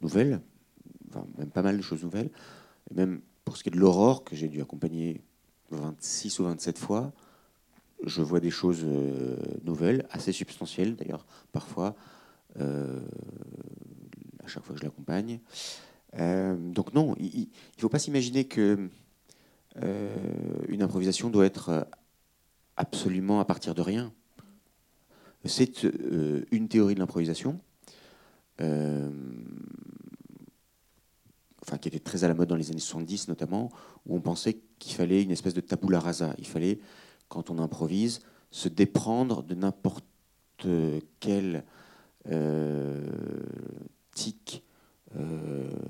[0.00, 0.40] nouvelles,
[1.08, 2.30] enfin, même pas mal de choses nouvelles.
[2.90, 5.22] Et même pour ce qui est de l'aurore, que j'ai dû accompagner
[5.70, 7.12] 26 ou 27 fois,
[8.04, 8.84] je vois des choses
[9.64, 11.96] nouvelles, assez substantielles d'ailleurs, parfois,
[12.60, 12.62] à
[14.46, 15.40] chaque fois que je l'accompagne.
[16.16, 18.88] Donc non, il ne faut pas s'imaginer que
[20.68, 21.88] une improvisation doit être
[22.76, 24.12] absolument à partir de rien.
[25.44, 25.82] C'est
[26.52, 27.60] une théorie de l'improvisation
[28.60, 29.10] euh,
[31.62, 33.70] enfin, qui était très à la mode dans les années 70 notamment,
[34.06, 36.34] où on pensait qu'il fallait une espèce de tabula rasa.
[36.38, 36.78] Il fallait,
[37.28, 40.04] quand on improvise, se déprendre de n'importe
[41.20, 41.64] quel
[42.30, 43.06] euh,
[44.14, 44.63] tic euh,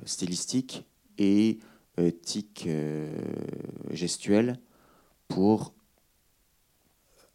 [0.05, 0.85] stylistique
[1.19, 1.59] et
[2.23, 2.69] tic
[3.91, 4.59] gestuel
[5.29, 5.75] pour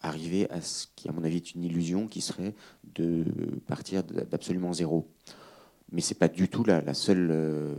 [0.01, 2.55] arriver à ce qui, à mon avis, est une illusion qui serait
[2.95, 3.25] de
[3.67, 5.11] partir d'absolument zéro.
[5.91, 7.75] Mais ce n'est pas du tout la, seule euh,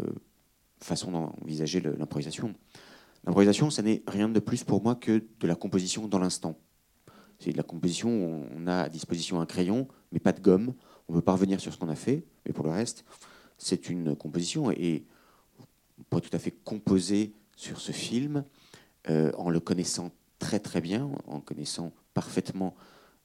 [0.80, 2.54] façon d'envisager l'improvisation.
[3.24, 6.58] L'improvisation, ce n'est rien de plus pour moi que de la composition dans l'instant.
[7.38, 10.74] C'est de la composition où on a à disposition un crayon, mais pas de gomme.
[11.08, 13.04] On peut pas revenir sur ce qu'on a fait, mais pour le reste,
[13.60, 14.72] c'est une composition.
[14.72, 15.04] Et
[16.10, 18.44] on tout à fait composer sur ce film
[19.08, 22.74] euh, en le connaissant très très bien, en connaissant parfaitement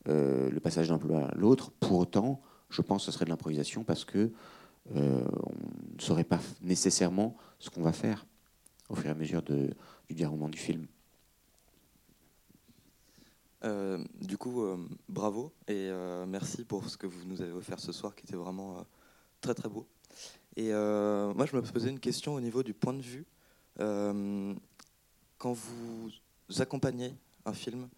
[0.08, 1.72] euh, le passage d'un plan à l'autre.
[1.80, 4.32] Pour autant, je pense que ce serait de l'improvisation parce que
[4.96, 8.26] euh, on ne saurait pas nécessairement ce qu'on va faire
[8.90, 10.86] au fur et à mesure du déroulement du film.
[14.22, 14.64] Du coup,
[15.10, 15.90] bravo et
[16.28, 18.86] merci pour ce que vous nous avez offert ce soir qui était vraiment
[19.42, 19.88] très très beau.
[20.58, 23.26] Et moi, je me posais une question au niveau du point de vue.
[23.78, 26.12] quand vous
[26.60, 27.14] accompagnez
[27.46, 27.90] un film,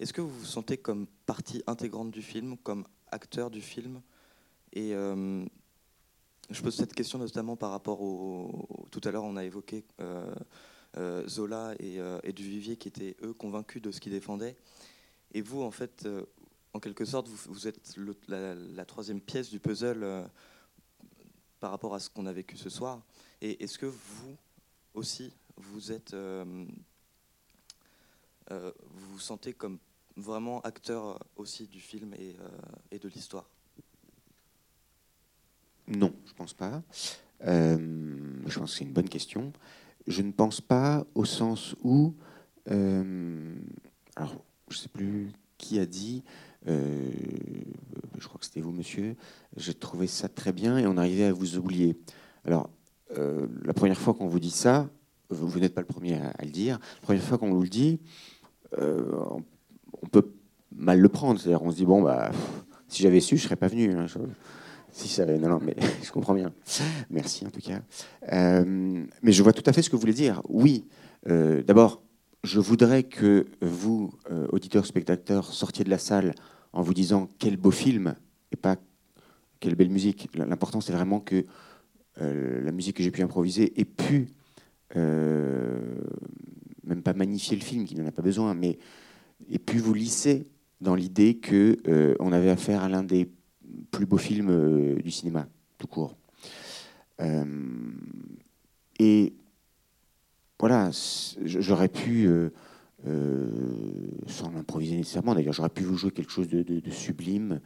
[0.00, 4.02] est-ce que vous vous sentez comme partie intégrante du film, comme acteur du film?
[4.72, 5.44] Et euh,
[6.50, 8.86] je pose cette question notamment par rapport au.
[8.90, 10.34] Tout à l'heure, on a évoqué euh,
[10.96, 14.56] euh, Zola et, Duvivier qui étaient, eux, convaincus de ce qu'ils défendaient.
[15.34, 16.08] Et vous, en fait,
[16.74, 17.96] en quelque sorte, vous, êtes
[18.28, 20.28] la, troisième pièce du puzzle
[21.62, 23.00] par rapport à ce qu'on a vécu ce soir.
[23.40, 24.36] Et est-ce que vous
[24.94, 26.44] aussi, vous êtes euh,
[28.48, 29.78] vous vous sentez comme
[30.16, 32.34] vraiment acteur aussi du film et,
[32.92, 33.48] euh, de l'histoire?
[35.86, 36.82] Non, je pense pas.
[37.44, 37.78] Euh,
[38.46, 39.52] je pense que c'est une bonne question.
[40.08, 42.12] Je ne pense pas au sens où,
[42.66, 46.24] alors je ne sais plus qui a dit,
[46.66, 49.16] je crois que c'était vous, monsieur,
[49.56, 51.96] j'ai trouvé ça très bien et on arrivait à vous oublier.
[52.44, 52.70] Alors,
[53.16, 54.88] la première fois qu'on vous dit ça,
[55.32, 58.00] vous, n'êtes pas le premier à, le dire, la première fois qu'on vous le dit,
[58.78, 59.02] euh,
[60.02, 60.32] on peut
[60.74, 61.40] mal le prendre.
[61.40, 62.30] C'est-à-dire, on se dit, bon, bah,
[62.88, 63.92] si j'avais su, je serais pas venu.
[63.92, 64.06] Hein,
[64.90, 66.52] si ça non, non, mais je comprends bien.
[67.10, 67.80] Merci en tout cas.
[68.32, 70.42] Euh, mais je vois tout à fait ce que vous voulez dire.
[70.48, 70.86] Oui,
[71.28, 72.02] euh, d'abord,
[72.42, 74.12] je voudrais que vous,
[74.50, 76.34] auditeurs, spectateurs, sortiez de la salle
[76.72, 78.14] en vous disant quel beau film
[78.50, 78.76] et pas
[79.60, 80.28] quelle belle musique.
[80.34, 81.44] L'important, c'est vraiment que
[82.16, 84.28] la musique que j'ai pu improviser ait pu
[86.84, 88.78] même pas magnifier le film, qui n'en a pas besoin, mais
[89.48, 90.46] et puis vous lisser
[90.80, 93.30] dans l'idée que euh, on avait affaire à l'un des
[93.90, 95.46] plus beaux films euh, du cinéma,
[95.78, 96.16] tout court.
[97.20, 97.44] Euh,
[98.98, 99.32] et
[100.62, 100.90] voilà,
[101.44, 102.30] j'aurais pu,
[103.04, 107.60] sans l'improviser nécessairement, d'ailleurs, j'aurais pu vous jouer quelque chose de, sublime,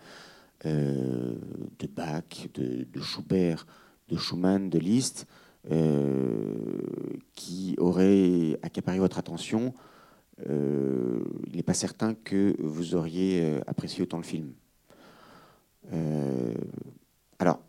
[0.64, 3.66] de Bach, de, de, Schubert,
[4.08, 5.28] de Schumann, de Liszt.
[5.72, 6.68] Euh,
[7.34, 9.74] qui aurait accaparé votre attention,
[10.48, 14.52] euh, il n'est pas certain que vous auriez euh, apprécié autant le film.
[17.40, 17.60] alors,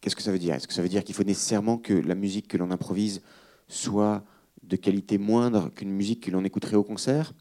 [0.00, 0.54] qu'est-ce que ça veut dire?
[0.54, 3.22] Est-ce que ça veut dire qu'il faut nécessairement que la musique que l'on improvise
[3.68, 4.24] soit
[4.62, 7.32] de qualité moindre qu'une musique que l'on écouterait au concert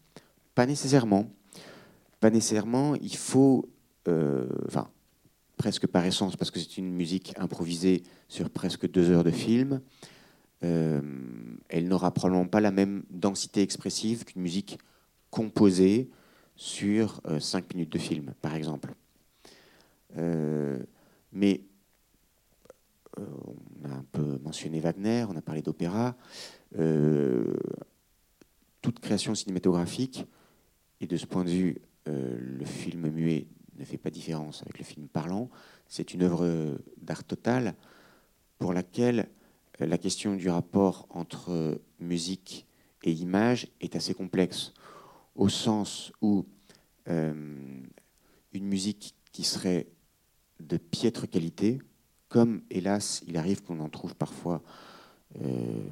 [0.54, 1.30] Pas nécessairement.
[2.20, 2.96] Pas nécessairement.
[2.96, 3.68] Il faut,
[4.68, 4.90] enfin,
[5.58, 9.82] presque par essence, parce que c'est une musique improvisée sur presque deux heures de film.
[10.64, 11.02] Euh,
[11.70, 14.80] elle n'aura probablement pas la même densité expressive qu'une musique
[15.30, 16.10] composée
[16.56, 18.94] sur euh, cinq minutes de film, par exemple.
[20.18, 20.80] Euh,
[21.34, 21.62] mais
[23.18, 26.16] on a un peu mentionné Wagner, on a parlé d'opéra.
[28.82, 30.26] toute création cinématographique,
[31.02, 33.48] et de ce point de vue, le film muet
[33.78, 35.50] ne fait pas différence avec le film parlant.
[35.88, 37.76] C'est une œuvre d'art total
[38.58, 39.30] pour laquelle
[39.82, 42.66] euh, la question du rapport entre musique
[43.04, 44.74] et image est assez complexe,
[45.36, 46.46] au sens où
[47.08, 47.34] euh,
[48.54, 49.88] une musique qui serait
[50.60, 51.80] de piètre qualité,
[52.30, 54.62] comme hélas il arrive qu'on en trouve parfois
[55.42, 55.84] euh,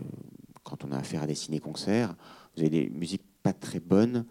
[0.63, 2.15] quand on a affaire à des ciné-concerts,
[2.55, 4.25] vous avez des musiques pas très bonnes,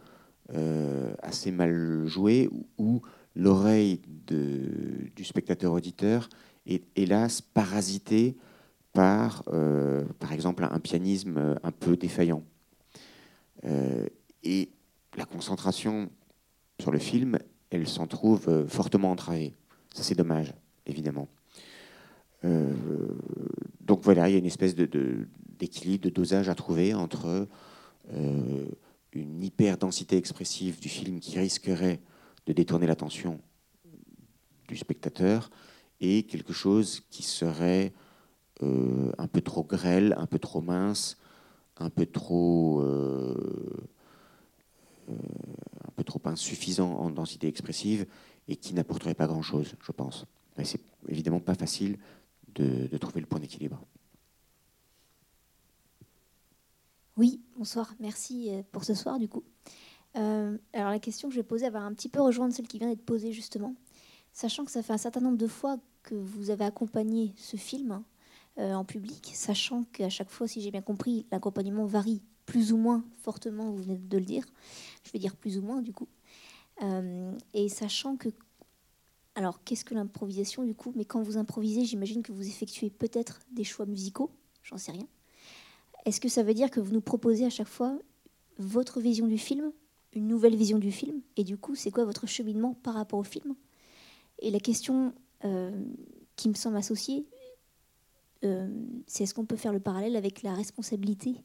[1.22, 3.02] assez mal jouées, ou
[3.34, 6.28] l'oreille du spectateur-auditeur
[6.66, 8.36] est hélas parasitée
[8.92, 9.44] par,
[10.18, 12.42] par exemple, un pianisme un peu défaillant.
[14.42, 14.70] et
[15.16, 16.10] la concentration
[16.80, 17.38] sur le film,
[17.70, 19.54] elle s'en trouve fortement entravée.
[19.94, 20.54] Ça, c'est dommage,
[20.86, 21.28] évidemment.
[22.44, 27.46] Donc voilà, il y a une espèce d'équilibre, de, dosage à trouver entre
[29.12, 32.00] une hyper-densité expressive du film qui risquerait
[32.46, 33.40] de détourner l'attention
[34.68, 35.50] du spectateur
[36.00, 37.92] et quelque chose qui serait
[38.62, 41.18] euh, un peu trop grêle, un peu trop mince,
[41.78, 43.86] un peu trop, euh,
[45.08, 45.14] euh,
[45.86, 48.06] un peu trop insuffisant en densité expressive
[48.48, 50.26] et qui n'apporterait pas grand-chose, je pense.
[50.56, 51.98] Mais c'est évidemment pas facile
[52.54, 53.84] de trouver le point d'équilibre.
[57.16, 57.94] Oui, bonsoir.
[58.00, 59.44] Merci euh, pour ce soir, du coup.
[60.16, 62.78] Euh, alors, la question que je vais poser va un petit peu rejoindre celle qui
[62.78, 63.74] vient d'être posée, justement.
[64.32, 68.02] Sachant que ça fait un certain nombre de fois que vous avez accompagné ce film
[68.58, 72.78] euh, en public, sachant qu'à chaque fois, si j'ai bien compris, l'accompagnement varie plus ou
[72.78, 74.46] moins fortement, vous venez de le dire.
[75.04, 76.08] Je vais dire plus ou moins, du coup.
[77.52, 78.30] et sachant que.
[79.34, 80.92] Alors, qu'est-ce que l'improvisation, du coup?
[80.94, 84.30] Mais quand vous improvisez, j'imagine que vous effectuez peut-être des choix musicaux,
[84.62, 85.08] j'en sais rien.
[86.04, 87.98] Est-ce que ça veut dire que vous nous proposez à chaque fois
[88.58, 89.72] votre vision du film,
[90.12, 91.22] une nouvelle vision du film?
[91.36, 93.54] Et du coup, c'est quoi votre cheminement par rapport au film?
[94.40, 95.14] Et la question
[95.44, 95.70] euh,
[96.36, 97.26] qui me semble associée,
[98.44, 98.68] euh,
[99.06, 101.42] c'est est-ce qu'on peut faire le parallèle avec la responsabilité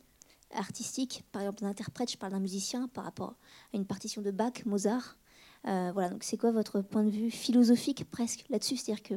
[0.51, 3.35] artistique, par exemple d'un interprète, je parle d'un musicien, par rapport
[3.73, 5.17] à une partition de Bach, Mozart
[5.65, 8.77] euh, voilà, donc c'est quoi votre point de vue philosophique presque là-dessus?
[8.77, 9.15] C'est-à-dire que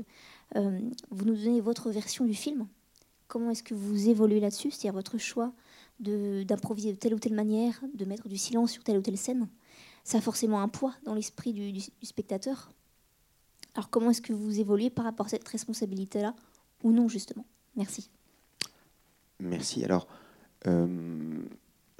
[1.10, 2.66] vous nous donnez votre version du film,
[3.30, 4.72] Comment est-ce que vous évoluez là-dessus?
[4.72, 5.52] C'est-à-dire votre choix
[6.00, 9.48] d'improviser de, telle ou telle manière, de mettre du silence sur telle ou telle scène.
[10.02, 12.72] Ça a forcément un poids dans l'esprit du, spectateur.
[13.76, 16.34] Alors comment est-ce que vous évoluez par rapport à cette responsabilité-là
[16.82, 17.46] ou non justement?
[17.76, 18.10] Merci.
[19.38, 19.84] Merci.
[19.84, 20.08] Alors,
[20.66, 21.38] euh,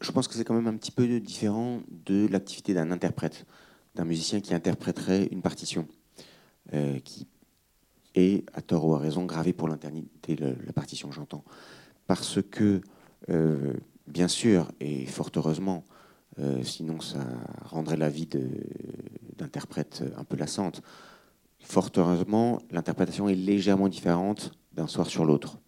[0.01, 3.47] je pense que c'est quand même un petit peu différent de l'activité d'un interprète,
[3.95, 5.87] d'un musicien qui interpréterait une partition,
[6.73, 7.27] euh, qui
[8.15, 11.45] et, à tort ou à raison, gravé pour l'internité la partition, j'entends.
[12.07, 12.81] Parce que,
[13.29, 13.75] euh,
[14.09, 15.85] bien sûr, et fort heureusement,
[16.41, 17.25] euh, sinon ça
[17.65, 18.29] rendrait la vie
[19.37, 20.83] d'interprète un peu lassante,
[21.61, 25.59] fort heureusement, l'interprétation est légèrement différente d'un soir sur l'autre.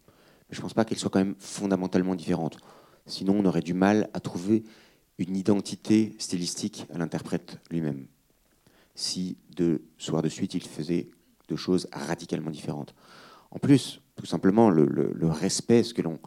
[0.49, 2.57] Mais je ne pense pas qu'elle soit quand même fondamentalement différente.
[3.05, 4.63] Sinon, on aurait du mal à trouver
[5.17, 8.07] une identité stylistique à l'interprète lui-même.
[8.95, 11.09] Si deux soirs de suite, il faisait
[11.47, 12.93] de choses radicalement différentes.
[13.51, 16.19] En plus, tout simplement, le, respect, ce que l'on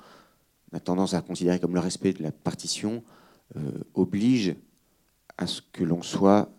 [0.73, 3.03] a tendance à considérer comme le respect de la partition,
[3.57, 4.57] euh, oblige
[5.39, 6.51] à ce que l'on soit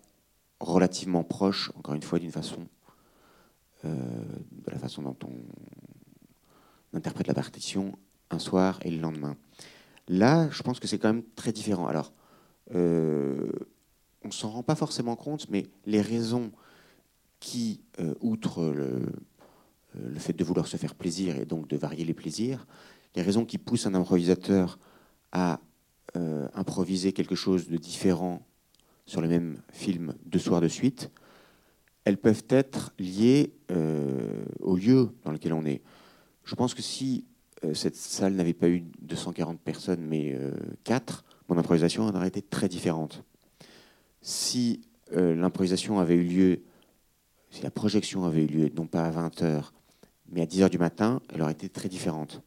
[0.60, 2.68] relativement proche, encore une fois, d'une façon,
[3.86, 3.96] euh,
[4.52, 7.98] de la façon dont on interprète la partition
[8.32, 9.36] un soir et le lendemain.
[10.08, 11.88] Là, je pense que c'est quand même très différent.
[11.88, 12.14] Alors,
[12.74, 13.52] euh,
[14.24, 16.52] on s'en rend pas forcément compte, mais les raisons
[17.40, 19.06] qui, euh, outre euh,
[19.94, 22.68] le, fait de vouloir se faire plaisir et donc de varier les plaisirs,
[23.16, 24.80] les raisons qui poussent un improvisateur
[25.32, 25.60] à
[26.16, 28.42] euh, improviser quelque chose de différent
[29.06, 31.12] sur le même film deux soirs de suite,
[32.04, 33.54] elles peuvent être liées
[34.62, 35.82] au lieu dans lequel on est.
[36.46, 37.26] Je pense que si
[37.74, 40.38] cette salle n'avait pas eu 240 personnes, mais
[40.86, 43.24] 4, mon improvisation en aurait été très différente.
[44.28, 46.62] Si l'improvisation avait eu lieu
[47.50, 49.64] si la projection avait eu lieu, non pas à 20h,
[50.30, 52.42] mais à 10h du matin, elle aurait été très différente.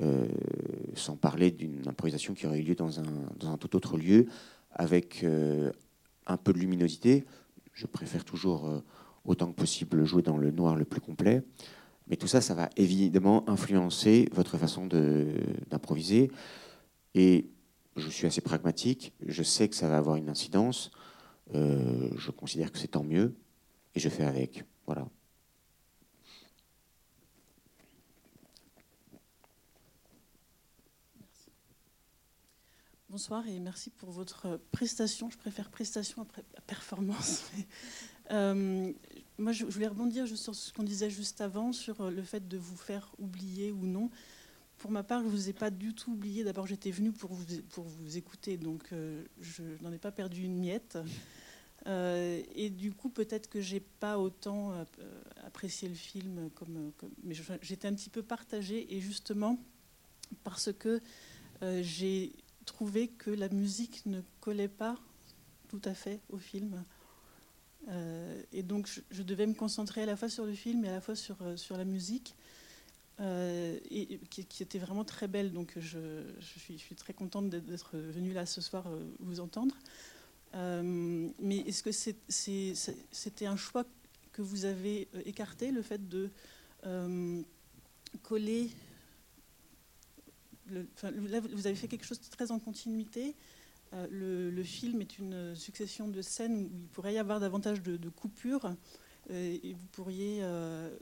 [0.00, 0.28] Euh,
[0.94, 4.26] sans parler d'une improvisation qui aurait eu lieu dans un, tout autre lieu,
[4.72, 5.72] avec euh,
[6.26, 7.24] un peu de luminosité.
[7.72, 8.80] Je préfère toujours, euh,
[9.24, 11.42] autant que possible, jouer dans le noir le plus complet.
[12.06, 16.30] Mais tout ça, ça va évidemment influencer votre façon d'improviser.
[17.14, 17.46] Et
[17.96, 20.90] je suis assez pragmatique, je sais que ça va avoir une incidence.
[21.52, 23.36] je considère que c'est tant mieux
[23.94, 24.64] et je fais avec.
[24.86, 25.08] Voilà.
[33.10, 35.30] Bonsoir et merci pour votre prestation.
[35.30, 37.50] Je préfère prestation après performance.
[38.32, 38.92] Euh,
[39.38, 42.56] moi, je voulais rebondir juste sur ce qu'on disait juste avant, sur le fait de
[42.56, 44.08] vous faire oublier ou non.
[44.80, 46.42] Pour ma part, je ne vous ai pas du tout oublié.
[46.42, 50.42] D'abord, j'étais venue pour vous, pour vous écouter, donc euh, je n'en ai pas perdu
[50.42, 50.96] une miette.
[51.86, 54.84] Euh, et du coup, peut-être que j'ai pas autant euh,
[55.44, 56.92] apprécié le film, comme,
[57.22, 59.58] mais j'étais un petit peu partagée, et justement
[60.44, 61.02] parce que
[61.82, 62.32] j'ai
[62.64, 64.96] trouvé que la musique ne collait pas
[65.68, 66.82] tout à fait au film.
[68.52, 71.00] et donc, je, devais me concentrer à la fois sur le film et à la
[71.02, 72.34] fois sur, sur la musique.
[73.20, 75.52] Et, qui, était vraiment très belle.
[75.52, 78.86] Donc je, suis, très contente d'être venue là ce soir
[79.18, 79.76] vous entendre.
[80.54, 81.92] mais est-ce que
[83.10, 83.84] c'était un choix
[84.32, 86.30] que vous avez écarté, le fait de
[88.22, 88.70] coller
[90.70, 93.34] là, vous avez fait quelque chose de très en continuité.
[93.92, 98.08] Euh, le, film est une succession de scènes où il pourrait y avoir davantage de,
[98.08, 98.74] coupures
[99.30, 100.96] euh, et vous pourriez euh,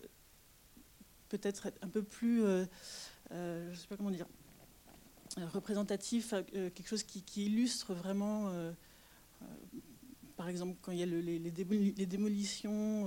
[1.28, 4.26] peut-être être un peu plus, je ne sais pas comment dire,
[5.52, 8.50] représentatif, quelque chose qui, illustre vraiment,
[10.36, 13.04] par exemple, quand il y a les, les, démolitions.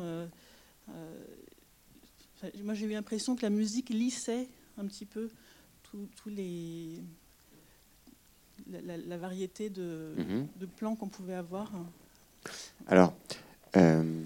[2.63, 4.47] moi, j'ai eu l'impression que la musique lissait
[4.77, 5.29] un petit peu
[5.91, 7.01] tous les
[8.69, 10.47] la, variété mhm.
[10.55, 11.71] de, plans qu'on pouvait avoir
[12.87, 13.13] Alors,
[13.77, 14.23] euh,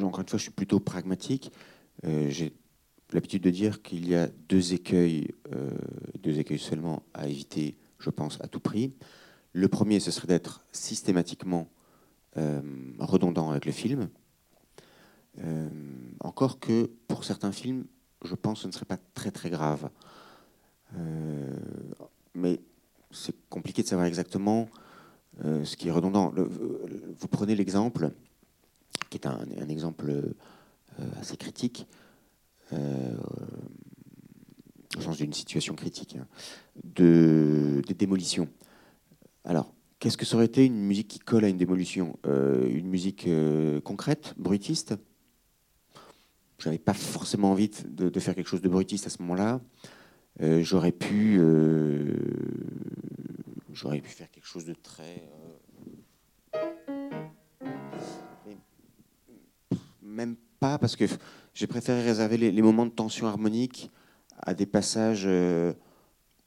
[0.00, 1.52] encore une fois, je suis plutôt pragmatique.
[2.04, 2.52] Euh, j'ai
[3.12, 5.70] l'habitude de dire qu'il y a deux écueils, euh,
[6.20, 8.92] deux écueils seulement à éviter, je pense, à tout prix.
[9.52, 11.68] Le premier, ce serait d'être systématiquement
[13.00, 14.08] redondant avec le film.
[16.20, 17.84] encore que pour certains films,
[18.24, 19.90] je pense que ce ne serait pas très très grave.
[20.96, 21.56] Euh,
[22.34, 22.60] mais
[23.10, 24.68] c'est compliqué de savoir exactement
[25.44, 26.32] euh, ce qui est redondant.
[26.34, 28.10] vous prenez l'exemple,
[29.10, 30.34] qui est un, exemple euh,
[31.20, 31.86] assez critique,
[32.72, 32.76] au
[35.00, 36.26] sens d'une situation critique, hein,
[36.84, 38.48] de, des démolitions.
[39.44, 42.18] Alors, qu'est-ce que ça aurait été une musique qui colle à une démolition?
[42.24, 43.28] Une musique
[43.84, 44.94] concrète, bruitiste?
[46.58, 49.60] J'avais pas forcément envie de, faire quelque chose de brutiste à ce moment-là.
[50.40, 52.16] Euh, j'aurais pu, euh,
[53.72, 55.22] j'aurais pu faire quelque chose de très,
[56.54, 56.88] euh,
[60.02, 61.04] même pas parce que
[61.54, 63.90] j'ai préféré réserver les, moments de tension harmonique
[64.40, 65.28] à des passages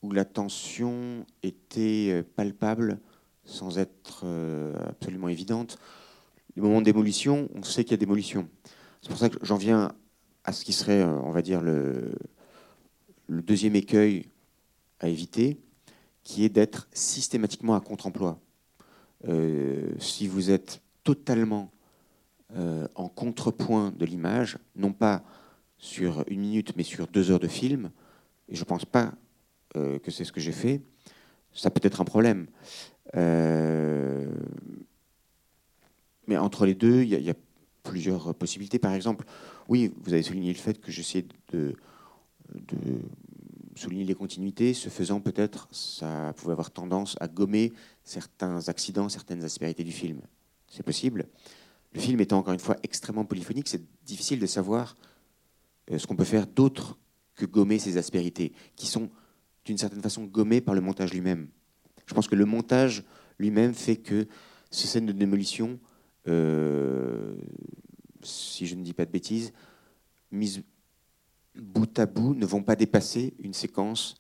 [0.01, 2.99] où la tension était palpable
[3.45, 4.26] sans être
[4.88, 5.78] absolument évidente.
[6.55, 8.47] Les moments de démolition, on sait qu'il y a démolition.
[9.01, 9.93] C'est pour ça que j'en viens
[10.43, 12.14] à ce qui serait, euh, on va dire, le,
[13.30, 14.28] deuxième écueil
[14.99, 15.59] à éviter,
[16.24, 18.39] qui est d'être systématiquement à contre-emploi.
[19.28, 21.72] Euh, si vous êtes totalement
[22.56, 25.24] euh, en contrepoint de l'image, non pas
[25.78, 27.91] sur une minute, mais sur deux heures de film,
[28.49, 29.14] et je ne pense pas
[29.74, 30.82] que c'est ce que j'ai fait,
[31.54, 32.47] ça peut être un problème.
[36.28, 37.36] mais entre les deux, il y, a
[37.84, 38.80] plusieurs possibilités.
[38.80, 39.26] Par exemple,
[39.70, 41.74] oui, vous avez souligné le fait que j'essaie de,
[42.54, 42.99] de,
[43.76, 44.74] souligner les continuités.
[44.74, 47.74] Ce faisant, peut-être, ça pouvait avoir tendance à gommer
[48.04, 50.22] certains accidents, certaines aspérités du film.
[50.68, 51.28] C'est possible.
[51.93, 54.95] Le film étant encore une fois extrêmement polyphonique, c'est difficile de savoir
[55.91, 56.97] euh, ce qu'on peut faire d'autre
[57.35, 59.09] que gommer ces aspérités, qui sont
[59.65, 61.47] d'une certaine façon gommées par le montage lui-même.
[62.05, 63.03] Je pense que le montage
[63.39, 64.27] lui-même fait que
[64.69, 65.79] ces scènes de démolition
[66.27, 67.35] euh,
[68.23, 69.53] si je ne dis pas de bêtises,
[70.31, 70.63] mises
[71.55, 74.15] bout à bout, ne vont pas dépasser une séquence,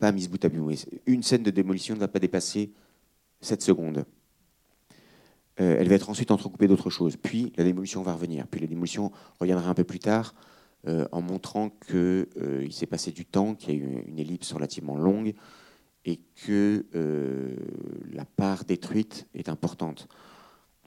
[0.00, 0.72] pas mise bout à bout,
[1.06, 2.72] une scène de démolition ne va pas dépasser
[3.40, 4.04] 7 secondes.
[5.60, 7.16] Euh, elle va être ensuite entrecoupée d'autres choses.
[7.16, 8.46] Puis la démolition va revenir.
[8.46, 10.34] Puis la démolition reviendra un peu plus tard
[10.86, 12.26] euh, en montrant qu'il
[12.62, 15.34] il s'est passé du temps, qu'il y a eu une ellipse relativement longue
[16.04, 16.86] et que
[18.12, 20.06] la part détruite est importante.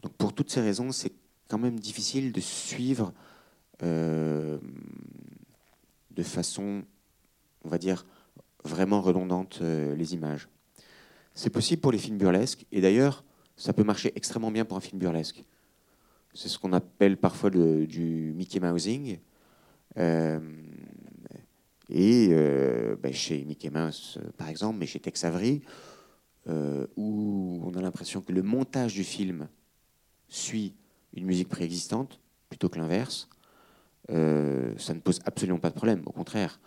[0.02, 1.12] Donc pour toutes ces raisons, c'est
[1.50, 3.12] quand même difficile de suivre
[3.84, 4.58] euh,
[6.12, 6.84] de façon,
[7.64, 8.06] on va dire,
[8.64, 10.50] vraiment redondante euh, les images.
[11.34, 13.24] C'est possible pour les films burlesques, et d'ailleurs,
[13.60, 15.44] ça peut marcher extrêmement bien pour un film burlesque.
[16.34, 19.20] C'est ce qu'on appelle parfois du Mickey Mousing.
[19.98, 20.40] Euh,
[21.90, 22.30] et
[23.02, 25.62] ben, chez Mickey Mouse, par exemple, mais chez Tex Avery,
[26.96, 29.48] où on a l'impression que le montage du film
[30.28, 30.76] suit
[31.14, 33.28] une musique préexistante plutôt que l'inverse,
[34.12, 36.02] euh, ça ne pose absolument pas de problème.
[36.06, 36.60] Au contraire,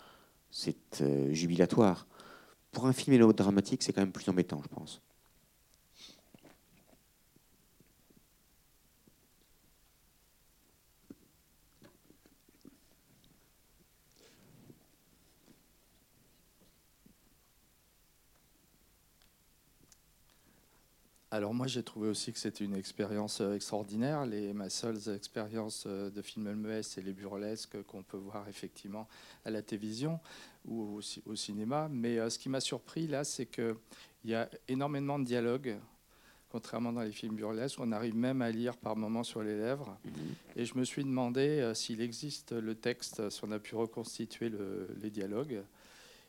[0.51, 2.07] c'est euh, jubilatoire.
[2.71, 5.03] Pour un film mélodramatique, c'est quand même plus embêtant, je pense.
[21.33, 24.27] Alors moi j'ai trouvé aussi que c'était une expérience euh, extraordinaire.
[24.27, 29.09] Les, ma seule expérience euh, de film muet, c'est les burlesques qu'on peut voir effectivement
[29.47, 30.21] à la télévision
[30.67, 31.89] ou au, cinéma.
[31.91, 33.75] Mais euh, ce qui m'a surpris là, c'est qu'il
[34.27, 35.79] y a énormément de dialogues
[36.51, 39.97] contrairement dans les films burlesques, on arrive même à lire par moments sur les lèvres.
[40.05, 40.13] Mhm.
[40.57, 44.51] Et je me suis demandé euh, s'il existe le texte, si on a pu reconstituer
[44.51, 45.63] le- les dialogues.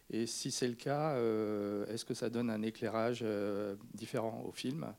[0.10, 4.52] Et si c'est le cas, euh, est-ce que ça donne un éclairage euh, différent au
[4.52, 4.94] film?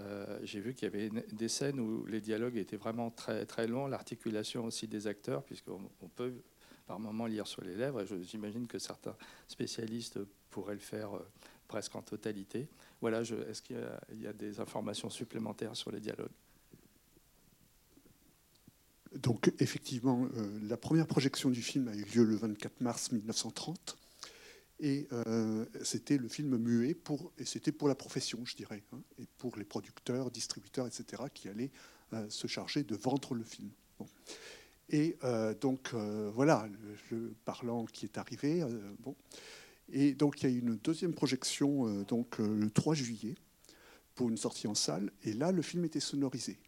[0.00, 3.66] Euh, J'ai vu qu'il y avait des scènes où les dialogues étaient vraiment très, très
[3.66, 6.32] longs, l'articulation aussi des acteurs, puisqu'on on peut
[6.86, 8.02] par moments lire sur les lèvres.
[8.02, 9.14] Et j'imagine que certains
[9.46, 10.18] spécialistes
[10.50, 11.10] pourraient le faire
[11.68, 12.68] presque en totalité.
[13.00, 13.76] Voilà, est-ce qu'il
[14.20, 16.32] y, a- des informations supplémentaires sur les dialogues?
[19.14, 20.26] Donc effectivement,
[20.62, 23.96] la première projection du film a eu lieu le 24 mars 1930.
[24.80, 29.00] Et euh, c'était le film muet pour, et c'était pour la profession, je dirais, hein,
[29.18, 31.70] et pour les producteurs, distributeurs, etc., qui allaient
[32.14, 33.70] euh, se charger de vendre le film.
[34.88, 36.66] Et euh, donc voilà,
[37.10, 38.64] le, le parlant qui est arrivé.
[39.00, 39.14] bon.
[39.92, 43.34] Et donc il y a eu une deuxième projection donc, le 3 juillet
[44.14, 45.12] pour une sortie en salle.
[45.24, 46.58] Et là, le film était sonorisé.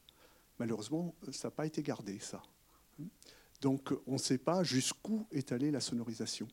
[0.58, 2.42] Malheureusement, ça n'a pas été gardé, ça.
[3.60, 6.48] Donc, on ne sait pas jusqu'où est allée la sonorisation.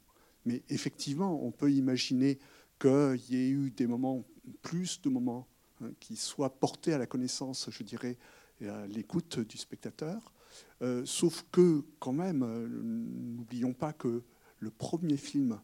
[0.49, 2.39] Mais effectivement, on peut imaginer
[2.79, 4.25] qu'il y ait eu des moments,
[4.63, 5.47] plus de moments,
[5.83, 8.17] hein, qui soient portés à la connaissance, je dirais,
[8.59, 10.33] et à l'écoute du spectateur.
[10.81, 14.23] Euh, sauf que, quand même, euh, n'oublions pas que
[14.59, 15.59] le premier film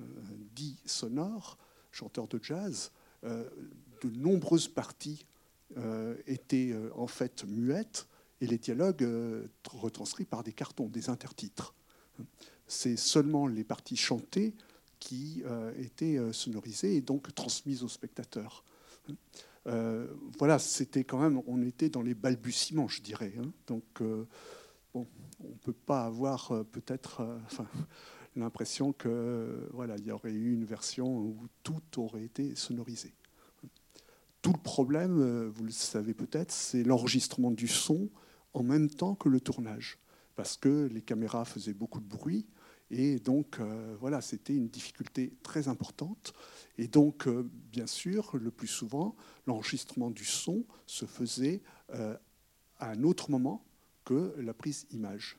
[0.00, 0.04] euh,
[0.54, 1.58] dit sonore,
[1.90, 2.92] chanteur de jazz,
[3.24, 5.26] de nombreuses parties
[6.28, 8.06] étaient en fait muettes
[8.40, 9.04] et les dialogues
[9.68, 11.74] retranscrits par des cartons, des intertitres.
[12.68, 14.54] C'est seulement les parties chantées
[15.00, 18.64] qui euh, étaient euh, sonorisées et donc transmises aux spectateurs.
[19.66, 20.06] Euh,
[20.38, 23.34] voilà, c'était quand même, on était dans les balbutiements, je dirais.
[23.38, 23.50] hein.
[23.66, 23.84] Donc,
[24.94, 25.06] bon,
[25.40, 27.26] on ne peut pas avoir peut-être
[28.36, 33.12] l'impression que voilà, il y aurait eu une version où tout aurait été sonorisé.
[34.40, 38.08] Tout le problème, vous le savez peut-être, c'est l'enregistrement du son
[38.54, 39.98] en même temps que le tournage,
[40.36, 42.46] parce que les caméras faisaient beaucoup de bruit.
[42.90, 46.32] Et donc, euh, voilà, c'était une difficulté très importante.
[46.78, 49.14] Et donc, euh, bien sûr, le plus souvent,
[49.46, 51.60] l'enregistrement du son se faisait
[51.94, 52.16] euh,
[52.78, 53.64] à un autre moment
[54.04, 55.36] que la prise image.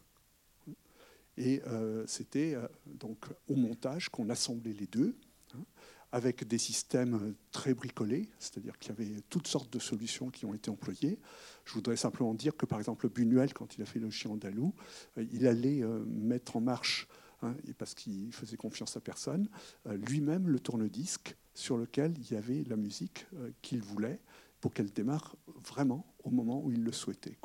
[1.38, 1.62] Et
[2.06, 5.16] c'était donc au montage qu'on assemblait les deux,
[5.56, 5.64] hein,
[6.12, 10.54] avec des systèmes très bricolés, c'est-à-dire qu'il y avait toutes sortes de solutions qui ont
[10.54, 11.18] été employées.
[11.64, 14.74] Je voudrais simplement dire que, par exemple, Buñuel, quand il a fait Le Chien andalou,
[15.16, 17.08] il allait mettre en marche
[17.42, 19.50] hein, et parce qu'il faisait confiance à personne,
[19.88, 24.20] euh, lui-même le tourne-disque sur lequel il y avait la musique euh, qu'il voulait
[24.62, 25.36] pour qu'elle démarre
[25.68, 27.38] vraiment au moment où il le souhaitait.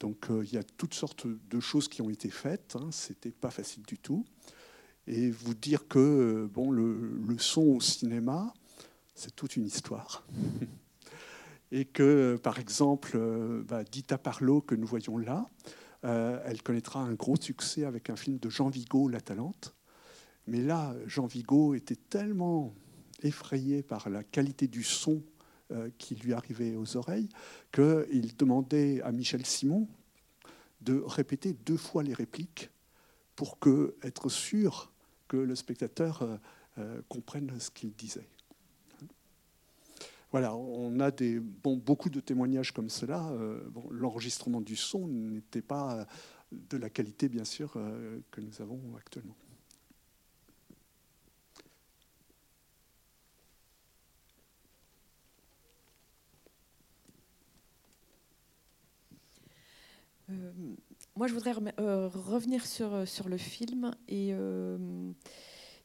[0.00, 3.30] Donc euh, il y a toutes sortes de choses qui ont été faites, hein, c'était
[3.30, 4.24] pas facile du tout.
[5.06, 8.52] Et vous dire que bon, le, son au cinéma,
[9.14, 10.24] c'est toute une histoire.
[11.70, 13.18] Et que, par exemple,
[13.66, 15.46] bah, Dita Parlo, que nous voyons là,
[16.08, 19.74] euh, elle connaîtra un gros succès avec un film de Jean Vigo, La Talente.
[20.46, 22.74] Mais là, Jean Vigo était tellement
[23.22, 25.22] effrayé par la qualité du son
[25.70, 27.28] euh, qui lui arrivait aux oreilles
[27.72, 29.86] qu'il demandait à Michel Simon
[30.80, 32.70] de répéter deux fois les répliques
[33.36, 33.58] pour
[34.02, 34.90] être sûr
[35.26, 36.40] que le spectateur
[36.78, 38.28] euh, comprenne ce qu'il disait.
[40.30, 41.10] Voilà, on a
[41.62, 43.28] beaucoup de témoignages comme cela.
[43.30, 43.60] Euh,
[43.90, 46.06] L'enregistrement du son n'était pas
[46.52, 49.36] de la qualité, bien sûr, euh, que nous avons actuellement.
[60.30, 60.52] Euh,
[61.16, 64.78] moi, je voudrais euh, revenir sur, le film et euh,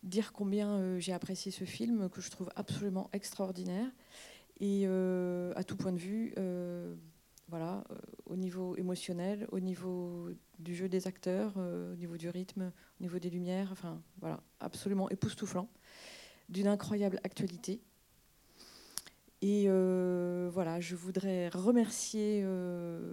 [0.04, 3.90] dire combien euh, j'ai apprécié ce film, que je trouve absolument extraordinaire.
[4.60, 6.94] Et euh, à tout point de vue, euh,
[7.48, 7.84] voilà,
[8.26, 10.30] au niveau émotionnel, au niveau
[10.60, 15.10] du jeu des acteurs, au niveau du rythme, au niveau des lumières, enfin voilà, absolument
[15.10, 15.68] époustouflant,
[16.50, 17.82] d'une incroyable actualité.
[19.46, 23.12] Et euh, voilà, je voudrais remercier euh,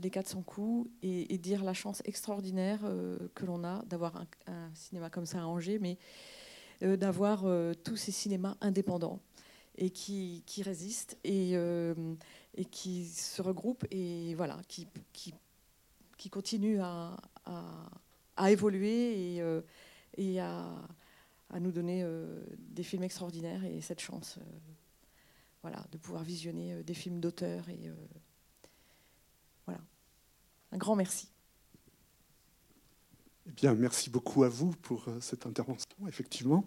[0.00, 4.70] les 400 coups et, et dire la chance extraordinaire euh, que l'on a d'avoir un,
[4.74, 5.98] cinéma comme ça à Angers, mais
[6.84, 7.44] euh, d'avoir
[7.82, 9.18] tous ces cinémas indépendants
[9.76, 11.58] et qui, résistent et,
[12.70, 15.34] qui se regroupent et voilà, qui, qui,
[16.16, 17.16] qui continuent à,
[18.36, 19.42] à, évoluer et,
[20.16, 20.76] et à,
[21.50, 22.06] à nous donner
[22.56, 24.38] des films extraordinaires et cette chance.
[25.62, 27.68] Voilà, de pouvoir visionner euh, des films d'auteur.
[27.68, 27.94] Et euh,
[29.66, 29.80] voilà,
[30.72, 31.28] un grand merci.
[33.46, 36.66] Eh bien, merci beaucoup à vous pour euh, cette intervention, effectivement.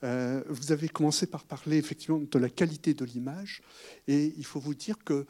[0.00, 3.62] Vous avez commencé par parler effectivement de la qualité de l'image,
[4.06, 5.26] et il faut vous dire que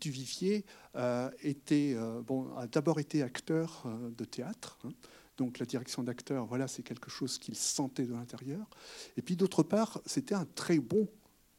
[0.00, 0.64] Duvivier
[0.94, 4.78] bon, a d'abord été acteur de théâtre.
[4.84, 4.92] Hein.
[5.36, 8.70] donc la direction d'acteur, voilà, c'est quelque chose qu'il sentait de l'intérieur.
[9.18, 11.06] Et puis d'autre part, c'était un très bon